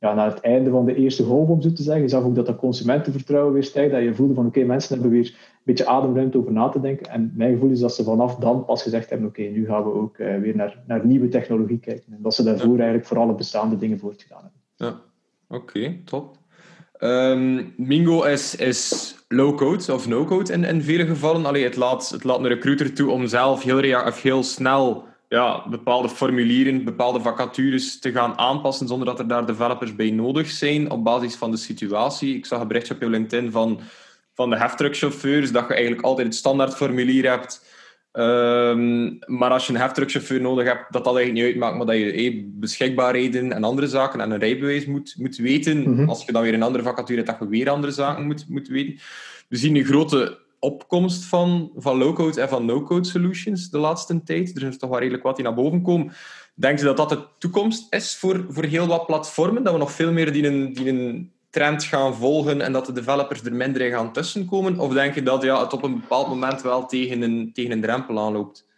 ja, 0.00 0.14
na 0.14 0.28
het 0.28 0.40
einde 0.40 0.70
van 0.70 0.84
de 0.84 0.94
eerste 0.94 1.24
golf, 1.24 1.48
om 1.48 1.62
zo 1.62 1.72
te 1.72 1.82
zeggen, 1.82 2.02
je 2.02 2.08
zag 2.08 2.22
ook 2.22 2.34
dat 2.34 2.46
dat 2.46 2.56
consumentenvertrouwen 2.56 3.52
weer 3.52 3.64
stijgt, 3.64 3.92
dat 3.92 4.02
je 4.02 4.14
voelde 4.14 4.34
van 4.34 4.46
oké, 4.46 4.64
mensen 4.64 4.94
hebben 4.94 5.12
weer 5.12 5.26
een 5.26 5.60
beetje 5.64 5.86
ademruimte 5.86 6.38
over 6.38 6.52
na 6.52 6.68
te 6.68 6.80
denken. 6.80 7.12
En 7.12 7.32
mijn 7.34 7.52
gevoel 7.52 7.70
is 7.70 7.80
dat 7.80 7.94
ze 7.94 8.04
vanaf 8.04 8.36
dan 8.36 8.64
pas 8.64 8.82
gezegd 8.82 9.10
hebben, 9.10 9.28
oké, 9.28 9.42
nu 9.42 9.66
gaan 9.66 9.84
we 9.84 9.92
ook 9.92 10.18
uh, 10.18 10.38
weer 10.38 10.56
naar, 10.56 10.82
naar 10.86 11.06
nieuwe 11.06 11.28
technologie 11.28 11.78
kijken. 11.78 12.12
En 12.12 12.18
dat 12.22 12.34
ze 12.34 12.42
daarvoor 12.42 12.76
eigenlijk 12.76 13.06
voor 13.06 13.18
alle 13.18 13.34
bestaande 13.34 13.76
dingen 13.76 13.98
voortgedaan 13.98 14.42
hebben. 14.42 14.60
Ja, 14.76 15.09
oké, 15.50 16.00
top. 16.04 16.38
Um, 17.00 17.74
Mingo 17.76 18.22
is, 18.22 18.54
is 18.54 19.14
low-code 19.28 19.92
of 19.92 20.06
no-code 20.06 20.52
in, 20.52 20.64
in 20.64 20.82
vele 20.82 21.06
gevallen. 21.06 21.46
Allee, 21.46 21.64
het, 21.64 21.76
laat, 21.76 22.08
het 22.08 22.24
laat 22.24 22.38
een 22.38 22.48
recruiter 22.48 22.94
toe 22.94 23.10
om 23.10 23.26
zelf 23.26 23.62
heel, 23.62 23.78
heel 24.22 24.42
snel 24.42 25.08
ja, 25.28 25.68
bepaalde 25.68 26.08
formulieren, 26.08 26.84
bepaalde 26.84 27.20
vacatures 27.20 27.98
te 27.98 28.12
gaan 28.12 28.38
aanpassen 28.38 28.88
zonder 28.88 29.06
dat 29.06 29.18
er 29.18 29.28
daar 29.28 29.46
developers 29.46 29.94
bij 29.96 30.10
nodig 30.10 30.50
zijn 30.50 30.90
op 30.90 31.04
basis 31.04 31.34
van 31.34 31.50
de 31.50 31.56
situatie. 31.56 32.36
Ik 32.36 32.46
zag 32.46 32.60
een 32.60 32.68
berichtje 32.68 32.94
op 32.94 33.00
je 33.00 33.08
LinkedIn 33.08 33.50
van, 33.50 33.80
van 34.34 34.50
de 34.50 34.58
heftruckchauffeurs 34.58 35.52
dat 35.52 35.68
je 35.68 35.74
eigenlijk 35.74 36.04
altijd 36.04 36.26
het 36.26 36.36
standaardformulier 36.36 37.28
hebt. 37.30 37.64
Um, 38.12 39.18
maar 39.26 39.50
als 39.50 39.66
je 39.66 39.72
een 39.72 39.80
heftruckchauffeur 39.80 40.40
nodig 40.40 40.66
hebt, 40.66 40.92
dat 40.92 41.04
dat 41.04 41.16
eigenlijk 41.16 41.46
niet 41.46 41.54
uitmaakt, 41.54 41.76
maar 41.76 41.86
dat 41.86 41.96
je 41.96 42.12
eh, 42.12 42.44
beschikbaarheden 42.46 43.52
en 43.52 43.64
andere 43.64 43.86
zaken 43.86 44.20
en 44.20 44.30
een 44.30 44.38
rijbewijs 44.38 44.86
moet, 44.86 45.14
moet 45.18 45.36
weten. 45.36 45.90
Mhm. 45.90 46.08
Als 46.08 46.24
je 46.24 46.32
dan 46.32 46.42
weer 46.42 46.54
een 46.54 46.62
andere 46.62 46.84
vacature 46.84 47.22
hebt, 47.22 47.30
dat 47.30 47.38
je 47.38 47.56
weer 47.56 47.70
andere 47.70 47.92
zaken 47.92 48.26
moet, 48.26 48.48
moet 48.48 48.68
weten. 48.68 48.98
We 49.48 49.56
zien 49.56 49.76
een 49.76 49.84
grote 49.84 50.38
opkomst 50.58 51.24
van, 51.24 51.70
van 51.76 51.98
low-code 51.98 52.40
en 52.40 52.48
van 52.48 52.64
no-code 52.64 53.08
solutions 53.08 53.70
de 53.70 53.78
laatste 53.78 54.22
tijd. 54.22 54.56
Er 54.56 54.68
is 54.68 54.78
toch 54.78 54.90
wel 54.90 54.98
redelijk 54.98 55.22
wat 55.22 55.36
die 55.36 55.44
naar 55.44 55.54
boven 55.54 55.82
komen. 55.82 56.12
Denk 56.54 56.78
je 56.78 56.84
dat 56.84 56.96
dat 56.96 57.08
de 57.08 57.26
toekomst 57.38 57.94
is 57.94 58.16
voor, 58.16 58.44
voor 58.48 58.64
heel 58.64 58.86
wat 58.86 59.06
platformen? 59.06 59.62
Dat 59.62 59.72
we 59.72 59.78
nog 59.78 59.92
veel 59.92 60.12
meer 60.12 60.32
die 60.32 60.46
een, 60.46 60.72
die 60.72 60.88
een 60.88 61.32
trend 61.50 61.84
gaan 61.84 62.14
volgen 62.14 62.60
en 62.60 62.72
dat 62.72 62.86
de 62.86 62.92
developers 62.92 63.42
er 63.42 63.54
minder 63.54 63.82
in 63.82 63.92
gaan 63.92 64.12
tussenkomen? 64.12 64.78
Of 64.78 64.92
denk 64.92 65.14
je 65.14 65.22
dat 65.22 65.42
ja, 65.42 65.62
het 65.62 65.72
op 65.72 65.82
een 65.82 66.00
bepaald 66.00 66.28
moment 66.28 66.62
wel 66.62 66.86
tegen 66.86 67.22
een, 67.22 67.50
tegen 67.52 67.70
een 67.70 67.80
drempel 67.80 68.18
aanloopt? 68.18 68.68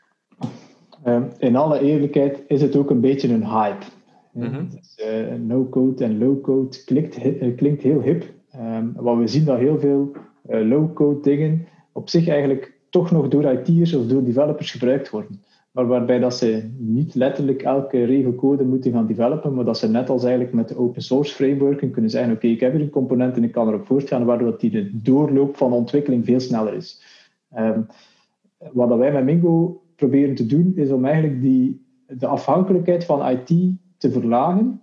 Um, 1.06 1.28
in 1.38 1.56
alle 1.56 1.80
eerlijkheid 1.80 2.42
is 2.46 2.62
het 2.62 2.76
ook 2.76 2.90
een 2.90 3.00
beetje 3.00 3.28
een 3.28 3.46
hype. 3.46 3.84
Mm 4.32 4.68
no-code 5.38 6.04
en 6.04 6.18
low-code 6.18 6.84
klinkt, 6.84 7.16
eh, 7.16 7.56
klinkt 7.56 7.82
heel 7.82 8.00
hip. 8.00 8.24
Um, 8.56 8.92
wat 8.96 9.16
we 9.16 9.26
zien 9.26 9.44
dat 9.44 9.58
heel 9.58 9.78
veel 9.78 10.12
uh, 10.50 10.68
low-code 10.68 11.20
dingen 11.20 11.66
op 11.92 12.08
zich 12.08 12.28
eigenlijk 12.28 12.72
toch 12.90 13.10
nog 13.10 13.28
door 13.28 13.52
IT'ers 13.52 13.94
of 13.94 14.06
door 14.06 14.24
developers 14.24 14.70
gebruikt 14.70 15.10
worden. 15.10 15.42
Maar 15.72 15.86
waarbij 15.86 16.18
dat 16.18 16.36
ze 16.36 16.70
niet 16.78 17.14
letterlijk 17.14 17.62
elke 17.62 18.04
regelcode 18.04 18.64
moeten 18.64 18.92
gaan 18.92 19.06
developen, 19.06 19.54
maar 19.54 19.64
dat 19.64 19.78
ze 19.78 19.88
net 19.88 20.10
als 20.10 20.22
eigenlijk 20.22 20.54
met 20.54 20.68
de 20.68 20.76
open 20.76 21.02
source 21.02 21.34
frameworken 21.34 21.90
kunnen 21.90 22.10
zeggen, 22.10 22.32
oké, 22.32 22.46
ik 22.46 22.60
heb 22.60 22.72
hier 22.72 22.80
een 22.80 22.90
component 22.90 23.36
en 23.36 23.44
ik 23.44 23.52
kan 23.52 23.68
erop 23.68 23.86
voortgaan, 23.86 24.24
waardoor 24.24 24.58
die 24.58 24.70
de 24.70 24.90
doorloop 25.02 25.56
van 25.56 25.72
ontwikkeling 25.72 26.24
veel 26.24 26.40
sneller 26.40 26.74
is. 26.74 27.02
Ehm, 27.50 27.82
wat 28.72 28.96
wij 28.96 29.12
met 29.12 29.24
Mingo 29.24 29.82
proberen 29.96 30.34
te 30.34 30.46
doen, 30.46 30.72
is 30.76 30.90
om 30.90 31.04
eigenlijk 31.04 31.40
die, 31.40 31.84
de 32.06 32.26
afhankelijkheid 32.26 33.04
van 33.04 33.28
IT 33.28 33.76
te 33.96 34.10
verlagen 34.10 34.80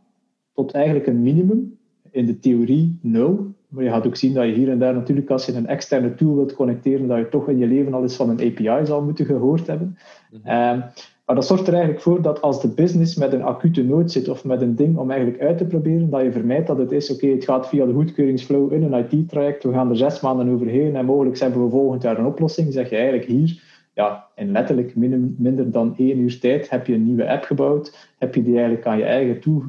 tot 0.53 0.71
eigenlijk 0.71 1.07
een 1.07 1.21
minimum. 1.21 1.77
In 2.11 2.25
de 2.25 2.39
theorie 2.39 2.99
nul. 3.01 3.53
Maar 3.69 3.83
je 3.83 3.89
gaat 3.89 4.07
ook 4.07 4.15
zien 4.15 4.33
dat 4.33 4.45
je 4.45 4.53
hier 4.53 4.69
en 4.69 4.79
daar 4.79 4.93
natuurlijk, 4.93 5.29
als 5.29 5.45
je 5.45 5.53
een 5.53 5.67
externe 5.67 6.15
tool 6.15 6.35
wilt 6.35 6.53
connecteren, 6.53 7.07
dat 7.07 7.17
je 7.17 7.29
toch 7.29 7.49
in 7.49 7.57
je 7.57 7.67
leven 7.67 7.93
al 7.93 8.01
eens 8.01 8.15
van 8.15 8.29
een 8.29 8.39
API 8.39 8.85
zal 8.85 9.01
moeten 9.01 9.25
gehoord 9.25 9.67
hebben. 9.67 9.97
Mhm. 10.31 10.47
Ehm, 10.47 10.79
maar 11.25 11.37
dat 11.37 11.47
zorgt 11.47 11.67
er 11.67 11.73
eigenlijk 11.73 12.03
voor 12.03 12.21
dat 12.21 12.41
als 12.41 12.61
de 12.61 12.67
business 12.67 13.15
met 13.15 13.33
een 13.33 13.43
acute 13.43 13.83
nood 13.83 14.11
zit 14.11 14.29
of 14.29 14.45
met 14.45 14.61
een 14.61 14.75
ding 14.75 14.97
om 14.97 15.11
eigenlijk 15.11 15.41
uit 15.41 15.57
te 15.57 15.65
proberen, 15.65 16.09
dat 16.09 16.21
je 16.21 16.31
vermijdt 16.31 16.67
dat 16.67 16.77
het 16.77 16.91
is, 16.91 17.11
oké, 17.11 17.27
het 17.27 17.43
gaat 17.43 17.67
via 17.67 17.85
de 17.85 17.93
goedkeuringsflow 17.93 18.73
in 18.73 18.83
een 18.83 19.05
IT-traject, 19.09 19.63
we 19.63 19.71
gaan 19.71 19.89
er 19.89 19.97
zes 19.97 20.21
maanden 20.21 20.49
overheen 20.49 20.95
en 20.95 21.05
mogelijk 21.05 21.39
hebben 21.39 21.63
we 21.63 21.69
volgend 21.69 22.01
jaar 22.01 22.17
een 22.17 22.25
oplossing. 22.25 22.73
Zeg 22.73 22.89
je 22.89 22.95
eigenlijk 22.95 23.25
hier, 23.25 23.61
ja, 23.99 24.27
in 24.35 24.51
letterlijk 24.51 24.95
minder 24.95 25.71
dan 25.71 25.97
één 25.97 26.19
uur 26.19 26.39
tijd 26.39 26.69
heb 26.69 26.87
je 26.87 26.93
een 26.93 27.05
nieuwe 27.05 27.29
app 27.29 27.43
gebouwd, 27.43 28.09
heb 28.17 28.35
je 28.35 28.43
die 28.43 28.53
eigenlijk 28.53 28.85
aan 28.85 28.97
je 28.97 29.03
eigen 29.03 29.39
tool 29.39 29.63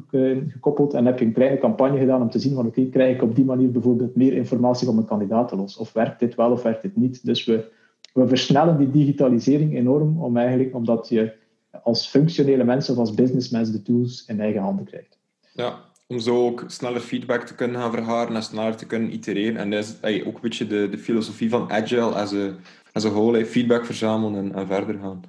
gekoppeld 0.47 0.93
en 0.93 1.05
heb 1.05 1.19
je 1.19 1.25
een 1.25 1.33
kleine 1.33 1.57
campagne 1.57 1.99
gedaan 1.99 2.21
om 2.21 2.29
te 2.29 2.39
zien 2.39 2.55
van 2.55 2.65
oké, 2.65 2.85
krijg 2.85 3.15
ik 3.15 3.21
op 3.21 3.35
die 3.35 3.45
manier 3.45 3.71
bijvoorbeeld 3.71 4.15
meer 4.15 4.33
informatie 4.33 4.85
van 4.85 4.95
mijn 4.95 5.07
kandidaten 5.07 5.57
los? 5.57 5.77
Of 5.77 5.93
werkt 5.93 6.19
dit 6.19 6.35
wel 6.35 6.51
of 6.51 6.63
werkt 6.63 6.81
dit 6.81 6.95
niet? 6.95 7.25
Dus 7.25 7.45
we, 7.45 7.71
we 8.13 8.27
versnellen 8.27 8.77
die 8.77 8.91
digitalisering 8.91 9.75
enorm 9.75 10.21
om 10.23 10.37
eigenlijk, 10.37 10.75
omdat 10.75 11.09
je 11.09 11.33
als 11.83 12.07
functionele 12.07 12.63
mensen 12.63 12.93
of 12.93 12.99
als 12.99 13.13
businessmensen 13.13 13.73
de 13.73 13.81
tools 13.81 14.25
in 14.27 14.39
eigen 14.39 14.61
handen 14.61 14.85
krijgt. 14.85 15.17
Ja, 15.53 15.79
om 16.11 16.19
zo 16.19 16.45
ook 16.45 16.63
sneller 16.67 16.99
feedback 16.99 17.41
te 17.41 17.55
kunnen 17.55 17.81
gaan 17.81 17.91
vergaren 17.91 18.35
en 18.35 18.43
sneller 18.43 18.75
te 18.75 18.85
kunnen 18.85 19.13
itereren. 19.13 19.57
En 19.57 19.69
dat 19.69 19.99
is 20.01 20.25
ook 20.25 20.35
een 20.35 20.41
beetje 20.41 20.67
de, 20.67 20.89
de 20.89 20.97
filosofie 20.97 21.49
van 21.49 21.71
Agile 21.71 22.01
als 22.01 22.31
een, 22.31 22.55
als 22.93 23.03
een 23.03 23.11
whole, 23.11 23.45
feedback 23.45 23.85
verzamelen 23.85 24.35
en, 24.43 24.55
en 24.55 24.67
verder 24.67 24.95
gaan. 25.01 25.21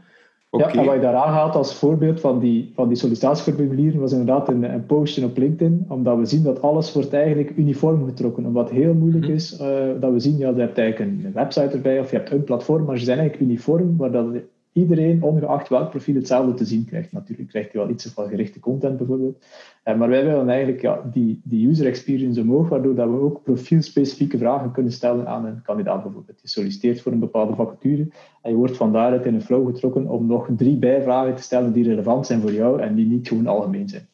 Ja, 0.58 0.72
en 0.72 0.84
wat 0.84 0.94
je 0.94 1.00
daar 1.00 1.14
aanhaalt 1.14 1.54
als 1.54 1.74
voorbeeld 1.74 2.20
van 2.20 2.38
die, 2.38 2.72
van 2.74 2.88
die 2.88 2.96
sollicitatieformulieren 2.96 4.00
was 4.00 4.12
inderdaad 4.12 4.48
een, 4.48 4.62
een 4.62 4.86
postje 4.86 5.24
op 5.24 5.36
LinkedIn, 5.36 5.84
omdat 5.88 6.18
we 6.18 6.26
zien 6.26 6.42
dat 6.42 6.62
alles 6.62 6.92
wordt 6.92 7.12
eigenlijk 7.12 7.52
uniform 7.56 8.04
getrokken. 8.04 8.44
En 8.44 8.52
wat 8.52 8.70
heel 8.70 8.94
moeilijk 8.94 9.24
mhm. 9.24 9.34
is, 9.34 9.60
uh, 9.60 9.68
dat 10.00 10.12
we 10.12 10.20
zien, 10.20 10.38
ja, 10.38 10.48
je 10.48 10.60
hebt 10.60 10.78
eigenlijk 10.78 11.10
een 11.10 11.32
website 11.32 11.68
erbij 11.68 12.00
of 12.00 12.10
je 12.10 12.16
hebt 12.16 12.30
een 12.30 12.44
platform, 12.44 12.84
maar 12.84 12.98
ze 12.98 13.04
zijn 13.04 13.18
eigenlijk 13.18 13.50
uniform, 13.50 13.96
waar 13.96 14.10
dat 14.10 14.26
iedereen, 14.72 15.22
ongeacht 15.22 15.68
welk 15.68 15.90
profiel, 15.90 16.14
hetzelfde 16.14 16.54
te 16.54 16.64
zien 16.64 16.84
krijgt. 16.84 17.12
Natuurlijk 17.12 17.48
krijgt 17.48 17.72
hij 17.72 17.80
wel 17.80 17.90
iets 17.90 18.06
van 18.14 18.28
gerichte 18.28 18.60
content 18.60 18.96
bijvoorbeeld. 18.96 19.44
Eh, 19.82 19.96
maar 19.96 20.08
wij 20.08 20.24
willen 20.24 20.48
eigenlijk 20.48 20.82
ja, 20.82 21.02
die, 21.12 21.40
die 21.44 21.68
user 21.68 21.86
experience 21.86 22.40
omhoog, 22.40 22.68
waardoor 22.68 22.94
dat 22.94 23.08
we 23.08 23.20
ook 23.20 23.42
profielspecifieke 23.42 24.38
vragen 24.38 24.72
kunnen 24.72 24.92
stellen 24.92 25.28
aan 25.28 25.44
een 25.44 25.62
kandidaat 25.62 26.02
bijvoorbeeld. 26.02 26.40
Je 26.42 26.48
solliciteert 26.48 27.00
voor 27.00 27.12
een 27.12 27.18
bepaalde 27.18 27.54
vacature 27.54 28.06
en 28.42 28.50
je 28.50 28.56
wordt 28.56 28.76
van 28.76 28.92
daaruit 28.92 29.24
in 29.24 29.34
een 29.34 29.42
flow 29.42 29.66
getrokken 29.66 30.08
om 30.08 30.26
nog 30.26 30.48
drie 30.56 30.76
bijvragen 30.76 31.34
te 31.34 31.42
stellen 31.42 31.72
die 31.72 31.84
relevant 31.84 32.26
zijn 32.26 32.40
voor 32.40 32.52
jou 32.52 32.80
en 32.80 32.94
die 32.94 33.06
niet 33.06 33.28
gewoon 33.28 33.46
algemeen 33.46 33.88
zijn. 33.88 34.06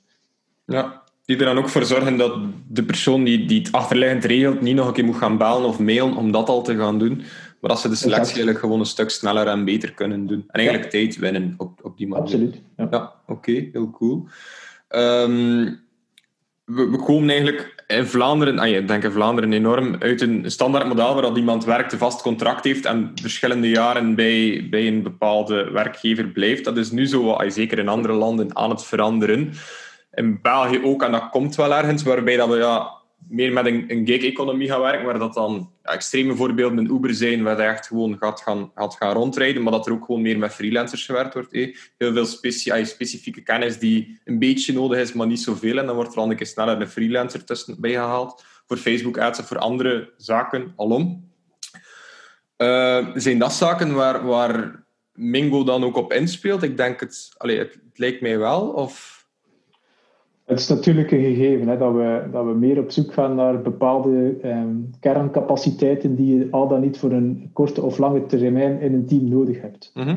Ja, 0.65 1.03
die 1.25 1.37
er 1.37 1.45
dan 1.45 1.59
ook 1.59 1.69
voor 1.69 1.85
zorgen 1.85 2.17
dat 2.17 2.39
de 2.69 2.85
persoon 2.85 3.25
die, 3.25 3.47
die 3.47 3.59
het 3.59 3.73
achterliggend 3.73 4.25
regelt 4.25 4.61
niet 4.61 4.75
nog 4.75 4.87
een 4.87 4.93
keer 4.93 5.05
moet 5.05 5.17
gaan 5.17 5.39
bellen 5.39 5.69
of 5.69 5.79
mailen 5.79 6.17
om 6.17 6.33
dat 6.33 6.49
al 6.49 6.63
te 6.63 6.77
gaan 6.77 6.99
doen. 6.99 7.23
Maar 7.61 7.71
dat 7.71 7.81
ze 7.81 7.89
de 7.89 7.95
selectie 7.95 8.35
eigenlijk 8.35 8.59
gewoon 8.59 8.81
een 8.81 8.87
stuk 8.87 9.11
sneller 9.11 9.47
en 9.47 9.65
beter 9.65 9.93
kunnen 9.93 10.27
doen. 10.27 10.45
En 10.49 10.61
eigenlijk 10.61 10.91
tijd 10.91 11.17
winnen 11.17 11.55
op, 11.57 11.81
op 11.83 11.97
die 11.97 12.09
manier. 12.09 12.25
Absoluut. 12.25 12.63
Ja, 12.77 13.13
oké, 13.27 13.69
heel 13.73 13.91
cool. 13.91 14.27
Um, 14.89 15.87
we, 16.65 16.91
we, 16.91 16.99
komen 17.05 17.31
eigenlijk 17.31 17.85
in 17.87 18.07
Vlaanderen, 18.07 18.59
ah, 18.59 18.69
ik 18.69 18.89
denk 18.89 19.05
in 19.05 19.11
Vlaanderen 19.11 19.53
enorm, 19.53 19.97
uit 19.99 20.21
een 20.21 20.51
standaard 20.51 20.87
model 20.87 21.13
waar 21.15 21.23
dat 21.23 21.37
iemand 21.37 21.65
werkt, 21.65 21.93
een 21.93 21.99
vast 21.99 22.23
contract 22.23 22.65
heeft 22.65 22.85
en 22.85 23.13
verschillende 23.15 23.69
jaren 23.69 24.15
bij, 24.15 24.67
bij 24.71 24.87
een 24.87 25.03
bepaalde 25.03 25.71
werkgever 25.71 26.27
blijft. 26.27 26.65
Dat 26.65 26.77
is 26.77 26.91
nu 26.91 27.07
zo, 27.07 27.31
ah, 27.31 27.51
zeker 27.51 27.79
in 27.79 27.89
andere 27.89 28.15
landen, 28.15 28.57
aan 28.57 28.71
het 28.71 28.85
veranderen. 28.85 29.53
In 30.13 30.39
België 30.43 30.81
ook, 30.85 31.03
en 31.03 31.13
dat 31.13 31.29
komt 31.31 31.57
wel 31.57 31.75
ergens, 31.75 32.03
waarbij 32.03 32.37
dat 32.37 32.49
we 32.49 32.57
ja, 32.57 32.98
meer 33.29 33.53
met 33.53 33.67
een, 33.67 34.03
gig-economie 34.05 34.69
gaan 34.69 34.81
werken, 34.81 35.07
waar 35.07 35.19
dat 35.19 35.35
dan 35.35 35.73
extreme 35.83 36.35
voorbeelden 36.35 36.79
in 36.79 36.95
Uber 36.95 37.15
zijn, 37.15 37.43
waar 37.43 37.57
je 37.57 37.63
echt 37.63 37.87
gewoon 37.87 38.17
gaat 38.19 38.41
gaan, 38.41 38.71
gaat 38.75 38.95
gaan 38.95 39.13
rondrijden, 39.13 39.63
maar 39.63 39.73
dat 39.73 39.87
er 39.87 39.93
ook 39.93 40.05
gewoon 40.05 40.23
meer 40.23 40.39
met 40.39 40.55
freelancers 40.55 41.07
gewerkt 41.07 41.35
wordt. 41.35 41.53
Heel 41.53 42.13
veel 42.13 42.27
specifieke 42.85 43.41
kennis 43.41 43.79
die 43.79 44.21
een 44.25 44.39
beetje 44.39 44.73
nodig 44.73 44.99
is, 44.99 45.13
maar 45.13 45.27
niet 45.27 45.41
zoveel. 45.41 45.79
En 45.79 45.87
dan 45.87 45.95
wordt 45.95 46.13
er 46.13 46.19
al 46.21 46.31
een 46.31 46.37
keer 46.37 46.47
sneller 46.47 46.81
een 46.81 46.89
freelancer 46.89 47.45
tussen 47.45 47.81
bijgehaald. 47.81 48.45
Voor 48.67 48.77
Facebook 48.77 49.19
ads 49.19 49.39
of 49.39 49.47
voor 49.47 49.59
andere 49.59 50.13
zaken 50.17 50.73
alom. 50.77 51.31
Uh, 52.57 53.07
zijn 53.15 53.39
dat 53.39 53.53
zaken 53.53 53.95
waar, 53.95 54.27
waar 54.27 54.85
Mingo 55.13 55.65
dan 55.65 55.85
ook 55.85 55.97
op 55.97 56.13
inspeelt? 56.13 56.63
Ik 56.63 56.77
denk 56.77 57.01
het, 57.01 57.31
allee, 57.37 57.59
het, 57.59 57.73
het 57.73 57.99
lijkt 57.99 58.21
mij 58.21 58.39
wel. 58.39 58.69
Of 58.69 59.18
het 60.49 60.59
is 60.59 60.69
natuurlijk 60.69 61.11
een 61.11 61.23
gegeven 61.23 61.69
hè, 61.69 61.79
dat, 61.79 61.93
we, 61.93 62.29
dat 62.33 62.45
we 62.45 62.53
meer 62.53 62.79
op 62.79 62.91
zoek 62.91 63.13
gaan 63.13 63.35
naar 63.35 63.63
bepaalde 63.63 64.37
ehm, 64.43 64.77
kerncapaciteiten 65.01 66.15
die 66.15 66.37
je 66.37 66.49
al 66.51 66.69
dan 66.69 66.81
niet 66.81 66.99
voor 66.99 67.13
een 67.13 67.51
korte 67.53 67.83
of 67.83 67.99
lange 67.99 68.27
termijn 68.27 68.81
in 68.81 68.95
een 68.95 69.07
team 69.07 69.29
nodig 69.29 69.61
hebt. 69.61 69.91
Mhm. 69.95 70.17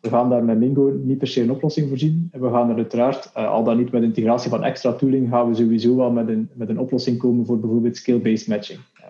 We 0.00 0.08
gaan 0.08 0.30
daar 0.30 0.44
met 0.44 0.58
Mingo 0.58 1.00
niet 1.02 1.18
per 1.18 1.26
se 1.26 1.42
een 1.42 1.50
oplossing 1.50 1.88
voorzien. 1.88 2.28
En 2.32 2.40
we 2.40 2.50
gaan 2.50 2.70
er 2.70 2.76
uiteraard, 2.76 3.30
uh, 3.36 3.50
al 3.50 3.64
dan 3.64 3.76
niet 3.76 3.92
met 3.92 4.02
integratie 4.02 4.50
van 4.50 4.64
extra 4.64 4.92
tooling, 4.92 5.28
gaan 5.28 5.48
we 5.48 5.54
sowieso 5.54 5.96
wel 5.96 6.10
met 6.10 6.28
een, 6.28 6.50
met 6.54 6.68
een 6.68 6.78
oplossing 6.78 7.18
komen 7.18 7.46
voor 7.46 7.60
bijvoorbeeld 7.60 7.96
skill-based 7.96 8.48
matching. 8.48 8.78
Uh, 9.00 9.06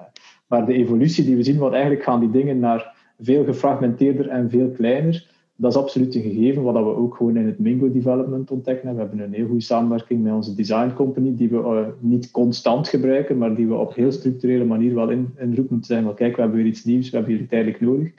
maar 0.46 0.66
de 0.66 0.72
evolutie 0.72 1.24
die 1.24 1.36
we 1.36 1.42
zien, 1.42 1.58
want 1.58 1.72
eigenlijk 1.72 2.02
gaan 2.02 2.20
die 2.20 2.30
dingen 2.30 2.58
naar 2.58 2.94
veel 3.20 3.44
gefragmenteerder 3.44 4.28
en 4.28 4.50
veel 4.50 4.70
kleiner 4.70 5.31
dat 5.62 5.74
is 5.74 5.80
absoluut 5.80 6.14
een 6.14 6.22
gegeven, 6.22 6.62
wat 6.62 6.74
we 6.74 6.96
ook 6.96 7.16
gewoon 7.16 7.36
in 7.36 7.46
het 7.46 7.58
Mingo 7.58 7.92
Development 7.92 8.50
ontdekken. 8.50 8.94
We 8.94 9.00
hebben 9.00 9.18
een 9.20 9.32
heel 9.32 9.46
goede 9.46 9.62
samenwerking 9.62 10.22
met 10.22 10.32
onze 10.32 10.54
design 10.54 10.92
company, 10.94 11.36
die 11.36 11.48
we 11.48 11.56
uh, 11.56 11.86
niet 11.98 12.30
constant 12.30 12.88
gebruiken, 12.88 13.38
maar 13.38 13.54
die 13.54 13.66
we 13.66 13.74
op 13.74 13.94
heel 13.94 14.12
structurele 14.12 14.64
manier 14.64 14.94
wel 14.94 15.10
in, 15.10 15.34
in 15.38 15.54
roep 15.54 15.70
moeten 15.70 15.86
zijn. 15.86 16.04
Van 16.04 16.14
kijk, 16.14 16.34
we 16.34 16.40
hebben 16.40 16.58
weer 16.58 16.68
iets 16.68 16.84
nieuws, 16.84 17.10
we 17.10 17.16
hebben 17.16 17.34
jullie 17.34 17.48
tijdelijk 17.48 17.80
nodig. 17.80 18.12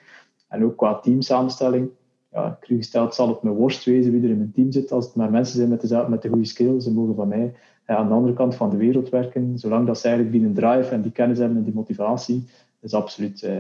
En 0.47 0.63
ook 0.63 0.77
qua 0.77 0.99
teamsamenstelling, 0.99 1.89
ja, 2.31 2.57
cru 2.61 2.75
gesteld 2.75 3.15
zal 3.15 3.27
het 3.27 3.43
me 3.43 3.49
worst 3.49 3.83
wezen 3.83 4.11
wie 4.11 4.23
er 4.23 4.29
in 4.29 4.37
mijn 4.37 4.51
team 4.51 4.71
zit, 4.71 4.91
als 4.91 5.05
het 5.05 5.15
maar 5.15 5.31
mensen 5.31 5.55
zijn 5.55 5.69
met 5.69 5.81
de, 5.81 6.05
met 6.09 6.21
de 6.21 6.29
goede 6.29 6.45
skills. 6.45 6.83
Ze 6.83 6.93
mogen 6.93 7.15
van 7.15 7.27
mij 7.27 7.53
uh, 7.87 7.95
aan 7.95 8.07
de 8.07 8.13
andere 8.13 8.33
kant 8.33 8.55
van 8.55 8.69
de 8.69 8.77
wereld 8.77 9.09
werken, 9.09 9.59
zolang 9.59 9.87
dat 9.87 9.99
ze 9.99 10.07
eigenlijk 10.07 10.37
die 10.37 10.53
drive 10.53 10.93
en 10.93 11.01
die 11.01 11.11
kennis 11.11 11.37
hebben 11.37 11.57
en 11.57 11.63
die 11.63 11.73
motivatie, 11.73 12.45
is 12.79 12.93
absoluut 12.93 13.43
uh, 13.43 13.59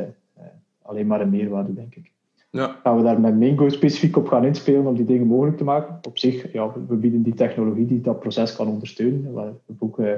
alleen 0.81 1.07
maar 1.07 1.21
een 1.21 1.29
meerwaarde, 1.29 1.73
denk 1.73 1.95
ik. 1.95 2.12
Ja. 2.57 2.79
Gaan 2.83 2.97
we 2.97 3.03
daar 3.03 3.19
met 3.19 3.35
Mingo 3.35 3.69
specifiek 3.69 4.17
op 4.17 4.27
gaan 4.27 4.45
inspelen 4.45 4.85
om 4.85 4.95
die 4.95 5.05
dingen 5.05 5.27
mogelijk 5.27 5.57
te 5.57 5.63
maken? 5.63 5.99
Op 6.07 6.17
zich, 6.17 6.51
ja, 6.51 6.71
we 6.87 6.95
bieden 6.95 7.21
die 7.21 7.33
technologie 7.33 7.85
die 7.85 8.01
dat 8.01 8.19
proces 8.19 8.55
kan 8.55 8.67
ondersteunen. 8.67 9.33
We 9.33 9.39
hebben 9.39 9.77
ook 9.79 9.99
uh, 9.99 10.11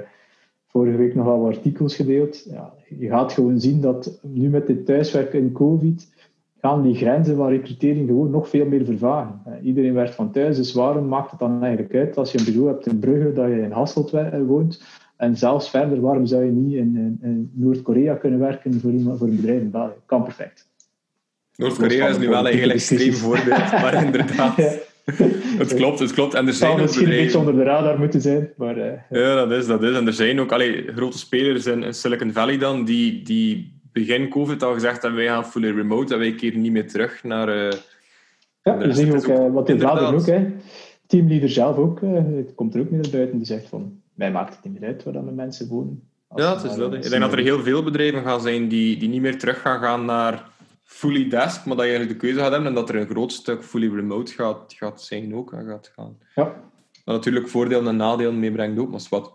vorige 0.67 0.97
week 0.97 1.15
nog 1.15 1.27
al 1.27 1.45
artikels 1.45 1.95
gedeeld. 1.95 2.43
Ja, 2.49 2.73
je 2.97 3.07
gaat 3.07 3.33
gewoon 3.33 3.59
zien 3.59 3.81
dat 3.81 4.19
nu 4.21 4.49
met 4.49 4.67
dit 4.67 4.85
thuiswerken 4.85 5.39
in 5.39 5.51
COVID 5.51 6.13
gaan 6.61 6.81
die 6.81 6.95
grenzen 6.95 7.35
van 7.35 7.47
recrutering 7.47 8.07
gewoon 8.07 8.29
nog 8.29 8.49
veel 8.49 8.65
meer 8.65 8.85
vervagen. 8.85 9.41
Uh, 9.47 9.53
iedereen 9.65 9.93
werkt 9.93 10.15
van 10.15 10.31
thuis, 10.31 10.55
dus 10.57 10.73
waarom 10.73 11.07
maakt 11.07 11.31
het 11.31 11.39
dan 11.39 11.63
eigenlijk 11.63 11.95
uit 11.95 12.17
als 12.17 12.31
je 12.31 12.39
een 12.39 12.45
bureau 12.45 12.67
hebt 12.67 12.85
in 12.85 12.99
Brugge, 12.99 13.33
dat 13.33 13.47
je 13.47 13.61
in 13.61 13.71
Hasselt 13.71 14.13
eh, 14.13 14.41
woont? 14.45 14.83
En 15.17 15.37
zelfs 15.37 15.69
verder, 15.69 16.01
waarom 16.01 16.25
zou 16.25 16.43
je 16.43 16.51
niet 16.51 16.73
in, 16.73 16.95
in, 16.95 17.17
in 17.21 17.51
Noord-Korea 17.53 18.15
kunnen 18.15 18.39
werken 18.39 18.79
voor, 18.79 18.91
iemand, 18.91 19.17
voor 19.17 19.27
een 19.27 19.35
bedrijf 19.35 19.61
in 19.61 19.71
België? 19.71 19.99
Kan 20.05 20.23
perfect. 20.23 20.73
Noord-Korea 21.55 22.07
is 22.07 22.17
nu 22.17 22.29
wel 22.29 22.47
een 22.47 22.57
heel 22.57 22.69
extreem 22.69 23.13
voorbeeld, 23.13 23.71
maar 23.81 24.05
inderdaad. 24.05 24.55
Het 25.57 25.73
klopt, 25.73 25.99
het 25.99 26.13
klopt. 26.13 26.33
En 26.33 26.47
er 26.47 26.53
zijn 26.53 26.81
misschien 26.81 27.03
een 27.03 27.09
beetje 27.09 27.37
onder 27.37 27.55
de 27.55 27.63
radar 27.63 27.99
moeten 27.99 28.21
zijn. 28.21 28.49
Maar, 28.57 28.77
uh, 28.77 28.91
ja, 29.09 29.35
dat 29.35 29.51
is, 29.51 29.67
dat 29.67 29.83
is. 29.83 29.95
En 29.95 30.07
er 30.07 30.13
zijn 30.13 30.39
ook 30.39 30.51
allee, 30.51 30.85
grote 30.95 31.17
spelers 31.17 31.65
in, 31.65 31.93
Silicon 31.93 32.33
Valley 32.33 32.57
dan, 32.57 32.85
die, 32.85 33.21
die 33.23 33.79
begin 33.91 34.29
COVID 34.29 34.63
al 34.63 34.73
gezegd 34.73 35.01
hebben, 35.01 35.19
wij 35.19 35.29
gaan 35.29 35.45
fully 35.45 35.71
remote 35.71 36.13
en 36.13 36.19
wij 36.19 36.35
keren 36.35 36.61
niet 36.61 36.71
meer 36.71 36.87
terug 36.87 37.23
naar... 37.23 37.49
Uh, 37.49 37.71
ja, 38.63 38.77
we 38.77 38.93
zien 38.93 39.15
ook, 39.15 39.27
uh, 39.27 39.53
wat 39.53 39.69
in 39.69 39.79
Vlaanderen 39.79 40.13
ook. 40.13 40.25
Hè. 40.25 40.45
Teamleader 41.07 41.49
zelf 41.49 41.77
ook, 41.77 42.01
het 42.35 42.55
komt 42.55 42.75
er 42.75 42.81
ook 42.81 42.89
meer 42.89 43.01
naar 43.01 43.11
buiten, 43.11 43.37
die 43.37 43.47
zegt 43.47 43.67
van, 43.67 44.01
mij 44.13 44.31
maakt 44.31 44.55
het 44.55 44.63
niet 44.63 44.79
meer 44.79 44.89
uit 44.89 45.03
waar 45.03 45.13
dan 45.13 45.25
de 45.25 45.31
mensen 45.31 45.67
wonen. 45.67 46.03
Ja, 46.35 46.55
het 46.55 46.71
is 46.71 46.77
dat. 46.77 46.93
Ik 46.93 47.09
denk 47.09 47.21
dat 47.21 47.31
er 47.31 47.39
heel 47.39 47.63
veel 47.63 47.83
bedrijven 47.83 48.23
gaan 48.23 48.41
zijn 48.41 48.67
die, 48.67 48.97
die 48.97 49.09
niet 49.09 49.21
meer 49.21 49.37
terug 49.37 49.61
gaan 49.61 49.79
gaan 49.79 50.05
naar 50.05 50.49
fully 50.85 51.29
desk, 51.29 51.65
maar 51.65 51.75
dat 51.75 51.85
je 51.85 51.91
eigenlijk 51.91 52.21
de 52.21 52.27
keuze 52.27 52.39
gaat 52.39 52.51
hebben 52.51 52.69
en 52.69 52.75
dat 52.75 52.89
er 52.89 52.95
een 52.95 53.09
groot 53.09 53.31
stuk 53.31 53.63
fully 53.63 53.95
remote 53.95 54.33
gaat, 54.33 54.73
gaat 54.77 55.01
zijn 55.01 55.35
ook. 55.35 55.49
Gaat 55.49 55.91
gaan. 55.95 56.17
Ja. 56.35 56.43
Dat 57.03 57.15
natuurlijk 57.15 57.49
voordelen 57.49 57.87
en 57.87 57.95
nadelen 57.95 58.39
meebrengt 58.39 58.79
ook, 58.79 58.91
maar 58.91 59.01
wat. 59.09 59.33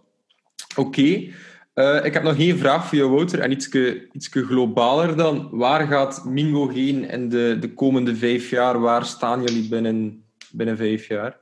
Oké. 0.77 1.33
Eh, 1.75 2.05
ik 2.05 2.15
heb 2.15 2.23
nog 2.23 2.39
één 2.39 2.59
vraag 2.59 2.87
voor 2.87 2.99
jou, 2.99 3.11
Wouter, 3.11 3.41
en 3.41 3.53
iets 3.53 4.29
globaler 4.31 5.17
dan. 5.17 5.49
Waar 5.51 5.87
gaat 5.87 6.25
Mingo 6.25 6.69
heen 6.69 7.11
in 7.11 7.29
de, 7.29 7.57
de 7.61 7.75
komende 7.75 8.17
vijf 8.17 8.51
jaar? 8.51 8.81
Waar 8.81 9.05
staan 9.05 9.43
jullie 9.43 9.69
binnen, 9.69 10.25
binnen 10.53 10.77
vijf 10.77 11.09
jaar? 11.09 11.39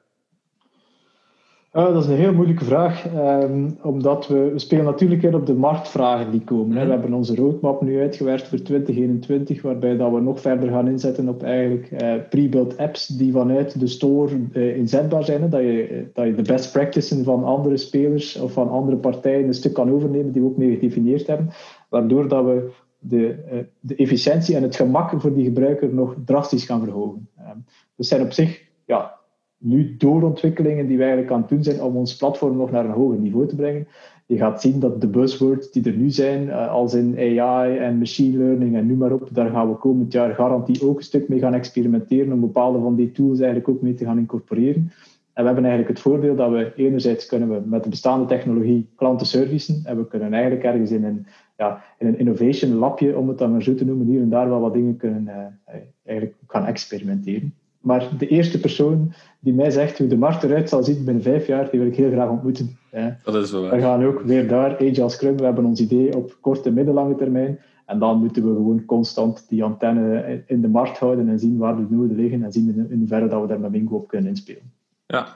Uh, 1.73 1.93
dat 1.93 2.03
is 2.03 2.09
een 2.11 2.17
heel 2.17 2.33
moeilijke 2.33 2.65
vraag, 2.65 3.15
um, 3.15 3.79
omdat 3.83 4.27
we, 4.27 4.51
we 4.53 4.59
spelen 4.59 4.85
natuurlijk 4.85 5.23
in 5.23 5.35
op 5.35 5.47
de 5.47 5.55
marktvragen 5.55 6.31
die 6.31 6.41
komen. 6.41 6.77
Hè. 6.77 6.85
We 6.85 6.91
hebben 6.91 7.13
onze 7.13 7.35
roadmap 7.35 7.83
nu 7.83 8.01
uitgewerkt 8.01 8.49
voor 8.49 8.63
2021, 8.63 9.63
waarbij 9.63 9.97
dat 9.97 10.13
we 10.13 10.21
nog 10.21 10.41
verder 10.41 10.69
gaan 10.69 10.89
inzetten 10.89 11.29
op 11.29 11.43
eigenlijk 11.43 11.91
uh, 11.91 12.15
pre-built 12.31 12.79
apps 12.79 13.07
die 13.07 13.33
vanuit 13.33 13.81
de 13.81 13.87
store 13.87 14.37
uh, 14.53 14.77
inzetbaar 14.77 15.25
zijn. 15.25 15.43
Hè. 15.43 15.49
Dat, 15.49 15.61
je, 15.61 16.07
dat 16.15 16.27
je 16.27 16.35
de 16.35 16.43
best 16.43 16.73
practices 16.73 17.25
van 17.25 17.45
andere 17.45 17.77
spelers 17.77 18.37
of 18.37 18.53
van 18.53 18.71
andere 18.71 18.97
partijen 18.97 19.47
een 19.47 19.55
stuk 19.55 19.73
kan 19.73 19.91
overnemen 19.91 20.33
die 20.33 20.43
we 20.43 20.49
ook 20.49 20.57
mee 20.57 20.75
gedefinieerd 20.75 21.27
hebben, 21.27 21.51
waardoor 21.89 22.29
dat 22.29 22.45
we 22.45 22.71
de, 22.99 23.37
de 23.81 23.95
efficiëntie 23.95 24.57
en 24.57 24.63
het 24.63 24.77
gemak 24.77 25.21
voor 25.21 25.35
die 25.35 25.45
gebruiker 25.45 25.95
nog 25.95 26.15
drastisch 26.25 26.65
gaan 26.65 26.85
verhogen. 26.85 27.29
Um, 27.39 27.65
dus 27.97 28.09
zijn 28.09 28.23
op 28.23 28.33
zich 28.33 28.67
ja, 28.85 29.18
nu 29.59 29.97
doorontwikkelingen 29.97 30.87
die 30.87 30.97
wij 30.97 31.07
eigenlijk 31.07 31.35
aan 31.35 31.41
het 31.41 31.51
doen 31.51 31.63
zijn 31.63 31.83
om 31.83 31.97
ons 31.97 32.17
platform 32.17 32.57
nog 32.57 32.71
naar 32.71 32.85
een 32.85 32.91
hoger 32.91 33.19
niveau 33.19 33.47
te 33.47 33.57
brengen. 33.57 33.87
Je 34.27 34.37
gaat 34.37 34.61
zien 34.61 34.81
dat 34.81 35.01
de 35.01 35.07
buzzwords 35.07 35.71
die 35.71 35.85
er 35.85 35.97
nu 35.97 36.11
zijn, 36.11 36.51
eh, 36.51 36.71
als 36.71 36.95
in 36.95 37.15
AI 37.19 37.77
en 37.77 37.99
machine 37.99 38.39
learning 38.39 38.77
en 38.77 38.87
noem 38.87 38.99
maar 38.99 39.13
op, 39.13 39.29
daar 39.33 39.51
gaan 39.51 39.69
we 39.69 39.77
komend 39.77 40.13
jaar 40.13 40.35
garantie 40.35 40.83
ook 40.83 40.97
een 40.97 41.05
stuk 41.05 41.29
mee 41.29 41.39
gaan 41.39 41.55
experimenteren 41.55 42.33
om 42.33 42.41
bepaalde 42.41 42.81
van 42.81 42.95
die 42.95 43.13
tools 43.13 43.39
eigenlijk 43.39 43.69
ook 43.69 43.83
mee 43.83 43.95
te 43.95 44.05
gaan 44.05 44.19
incorporeren. 44.19 44.93
En 45.33 45.45
we 45.45 45.51
hebben 45.51 45.71
eigenlijk 45.71 45.89
het 45.89 46.01
voordeel 46.01 46.37
dat 46.37 46.51
we 46.51 46.73
enerzijds 46.77 47.27
kunnen 47.27 47.49
we 47.49 47.63
met 47.65 47.83
de 47.83 47.89
bestaande 47.89 48.27
technologie 48.27 48.89
klanten 48.97 49.27
servicen 49.27 49.81
en 49.85 49.97
we 49.97 50.07
kunnen 50.07 50.33
eigenlijk 50.33 50.65
ergens 50.65 50.91
in 50.91 51.05
een, 51.05 51.27
ja, 51.57 51.83
in 51.99 52.07
een 52.07 52.19
innovation 52.19 52.75
labje, 52.75 53.17
om 53.17 53.29
het 53.29 53.39
dan 53.39 53.53
maar 53.53 53.63
zo 53.63 53.75
te 53.75 53.85
noemen, 53.85 54.07
hier 54.07 54.21
en 54.21 54.29
daar 54.29 54.49
wel 54.49 54.61
wat 54.61 54.73
dingen 54.73 54.97
kunnen 54.97 55.25
uh, 55.25 55.75
eigenlijk 56.05 56.37
gaan 56.47 56.67
experimenteren. 56.67 57.55
Maar 57.89 58.09
de 58.19 58.27
eerste 58.27 58.61
persoon 58.61 59.13
die 59.41 59.55
mij 59.55 59.71
zegt 59.71 59.99
hoe 59.99 60.07
de 60.07 60.17
markt 60.17 60.43
eruit 60.43 60.69
zal 60.69 60.83
zien 60.83 61.05
binnen 61.05 61.23
vijf 61.23 61.47
jaar, 61.47 61.71
die 61.71 61.81
wil 61.81 61.89
ik 61.89 61.97
heel 61.97 62.11
graag 62.11 62.29
ontmoeten. 62.29 62.79
Dat 63.23 63.35
is 63.35 63.51
wel. 63.51 63.71
We 63.71 63.81
gaan 63.81 64.05
ook 64.05 64.21
weer 64.21 64.49
daar, 64.49 64.73
Agile 64.73 65.09
Scrum, 65.09 65.37
we 65.37 65.45
hebben 65.45 65.65
ons 65.65 65.81
idee 65.81 66.17
op 66.17 66.37
korte, 66.41 66.71
middellange 66.71 67.15
termijn. 67.15 67.59
En 67.87 67.99
dan 67.99 68.19
moeten 68.19 68.43
we 68.43 68.55
gewoon 68.55 68.85
constant 68.85 69.49
die 69.49 69.65
antenne 69.65 70.43
in 70.47 70.61
de 70.61 70.69
markt 70.69 70.99
houden 70.99 71.29
en 71.29 71.39
zien 71.39 71.59
waar 71.59 71.77
de 71.77 71.87
noden 71.89 72.17
liggen 72.17 72.43
en 72.43 72.53
zien 72.53 72.87
in 72.91 72.99
hoeverre 72.99 73.29
dat 73.29 73.41
we 73.41 73.47
daar 73.47 73.61
met 73.61 73.71
Mingo 73.71 73.97
op 73.97 74.09
kunnen 74.09 74.29
inspelen. 74.29 74.73
Ja, 75.07 75.27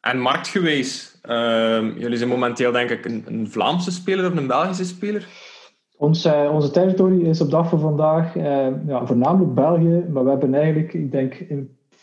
en 0.00 0.20
marktgeweest, 0.20 1.20
uh, 1.28 1.98
jullie 1.98 2.16
zijn 2.16 2.28
momenteel 2.28 2.72
denk 2.72 2.90
ik 2.90 3.04
een, 3.04 3.24
een, 3.26 3.50
Vlaamse 3.50 3.90
speler 3.90 4.30
of 4.30 4.36
een 4.36 4.46
Belgische 4.46 4.84
speler? 4.84 5.26
Ons, 5.96 6.26
uh, 6.26 6.50
onze 6.52 6.70
territorie 6.70 7.22
is 7.22 7.40
op 7.40 7.50
dag 7.50 7.68
van 7.68 7.80
vandaag 7.80 8.36
uh, 8.36 8.66
ja, 8.86 9.06
voornamelijk 9.06 9.54
België, 9.54 10.04
maar 10.12 10.24
we 10.24 10.30
hebben 10.30 10.54
eigenlijk, 10.54 10.92
ik 10.94 11.12
denk, 11.12 11.34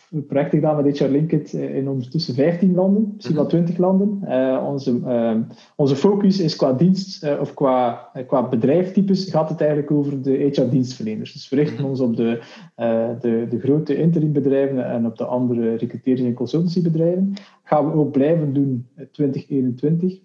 projecten 0.09 0.59
gedaan 0.59 0.83
met 0.83 0.99
HR 0.99 1.05
Linked 1.05 1.53
eh, 1.53 1.75
in 1.75 1.89
ondertussen 1.89 2.33
15 2.33 2.75
landen, 2.75 3.11
misschien 3.15 3.35
wel 3.35 3.45
20 3.45 3.73
mhm. 3.73 3.83
landen. 3.83 4.19
Uh, 4.23 4.65
onze, 4.67 4.99
uh, 5.05 5.35
onze 5.75 5.95
focus 5.95 6.39
is 6.39 6.55
qua 6.55 6.73
dienst 6.73 7.23
uh, 7.23 7.39
of 7.39 7.53
qua, 7.53 8.09
qua 8.27 8.47
bedrijftypes 8.47 9.29
gaat 9.29 9.49
het 9.49 9.59
eigenlijk 9.59 9.91
over 9.91 10.21
de 10.21 10.31
HR-dienstverleners. 10.31 11.33
Dus 11.33 11.49
we 11.49 11.55
richten 11.55 11.81
mhm. 11.81 11.89
ons 11.89 11.99
op 11.99 12.15
de, 12.15 12.41
de, 13.21 13.47
de 13.49 13.59
grote 13.59 13.95
interimbedrijven 13.95 14.85
en 14.85 15.05
op 15.05 15.17
de 15.17 15.25
andere 15.25 15.75
recruterings- 15.75 16.29
en 16.29 16.33
consultancybedrijven. 16.33 17.33
Gaan 17.63 17.91
we 17.91 17.97
ook 17.97 18.11
blijven 18.11 18.53
doen 18.53 18.87
2021 19.11 20.19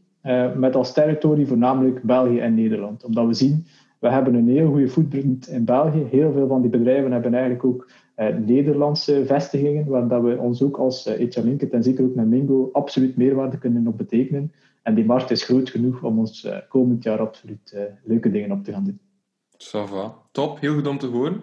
met 0.56 0.76
als 0.76 0.92
territorie 0.92 1.46
voornamelijk 1.46 2.02
België 2.02 2.38
en 2.38 2.54
Nederland. 2.54 3.04
Omdat 3.04 3.26
we 3.26 3.34
zien, 3.34 3.66
we 3.98 4.08
hebben 4.08 4.34
een 4.34 4.48
heel 4.48 4.70
goede 4.70 4.88
footprint 4.88 5.48
in 5.48 5.64
België. 5.64 6.06
Heel 6.10 6.32
veel 6.32 6.48
van 6.48 6.60
die 6.60 6.70
bedrijven 6.70 7.12
hebben 7.12 7.34
eigenlijk 7.34 7.64
ook 7.64 7.90
Nederlandse 8.28 9.22
vestigingen, 9.26 9.87
waar 9.87 10.08
dat 10.08 10.22
we 10.22 10.38
ons 10.38 10.62
ook 10.62 10.76
als 10.76 11.06
uh, 11.06 11.37
en 11.70 11.82
zeker 11.82 12.04
ook 12.04 12.14
met 12.14 12.26
Mingo 12.26 12.70
absoluut 12.72 13.16
meerwaarde 13.16 13.58
kunnen 13.58 13.87
op 13.87 13.98
betekenen. 13.98 14.52
En 14.82 14.94
die 14.94 15.04
markt 15.04 15.30
is 15.30 15.44
groot 15.44 15.70
genoeg 15.70 16.02
om 16.02 16.18
ons 16.18 16.44
uh, 16.44 16.56
komend 16.68 17.02
jaar 17.02 17.18
absoluut 17.18 17.76
leuke 18.04 18.30
dingen 18.30 18.52
op 18.52 18.64
te 18.64 18.72
gaan 18.72 18.85
doen. 18.85 19.00
Sava. 19.56 20.14
Top, 20.32 20.61
heel 20.61 20.74
goed 20.74 20.87
om 20.87 20.98
te 20.98 21.06
horen. 21.06 21.40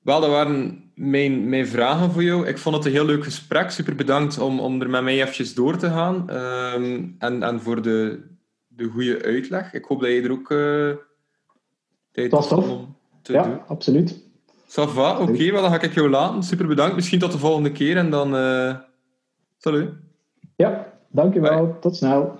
Wel, 0.00 0.20
dat 0.20 0.30
waren 0.30 0.90
mijn, 0.94 1.48
mijn 1.48 1.66
vragen 1.66 2.10
voor 2.10 2.22
jou. 2.22 2.46
Ik 2.46 2.58
vond 2.58 2.76
het 2.76 2.84
een 2.84 2.92
heel 2.92 3.04
leuk 3.04 3.24
gesprek. 3.24 3.70
Super 3.70 3.94
bedankt 3.94 4.38
om, 4.38 4.60
om 4.60 4.80
er 4.80 4.90
met 4.90 5.02
mij 5.02 5.20
eventjes 5.20 5.54
door 5.54 5.76
te 5.76 5.88
gaan. 5.88 6.30
Ehm, 6.30 7.08
en, 7.18 7.42
en 7.42 7.60
voor 7.60 7.82
de, 7.82 8.22
de 8.66 8.84
goede 8.84 9.22
uitleg. 9.22 9.72
Ik 9.72 9.84
hoop 9.84 10.00
dat 10.00 10.10
je 10.10 10.22
er 10.22 10.30
ook 10.30 10.48
tijd 12.12 12.32
hebt 12.32 12.52
om 12.52 12.96
te 13.22 13.32
ja, 13.32 13.42
doen. 13.42 13.66
absoluut. 13.66 14.23
Ça 14.74 14.84
va, 14.86 15.18
oké, 15.20 15.32
okay, 15.32 15.50
dan 15.50 15.70
ga 15.70 15.80
ik 15.82 15.94
jou 15.94 16.10
laten. 16.10 16.42
Super 16.42 16.66
bedankt. 16.66 16.94
Misschien 16.94 17.18
tot 17.18 17.32
de 17.32 17.38
volgende 17.38 17.72
keer 17.72 17.96
en 17.96 18.10
dan... 18.10 18.36
Uh... 18.36 18.74
Salut. 19.58 19.90
Ja, 20.56 20.92
dankjewel. 21.08 21.66
Bye. 21.66 21.78
Tot 21.78 21.96
snel. 21.96 22.38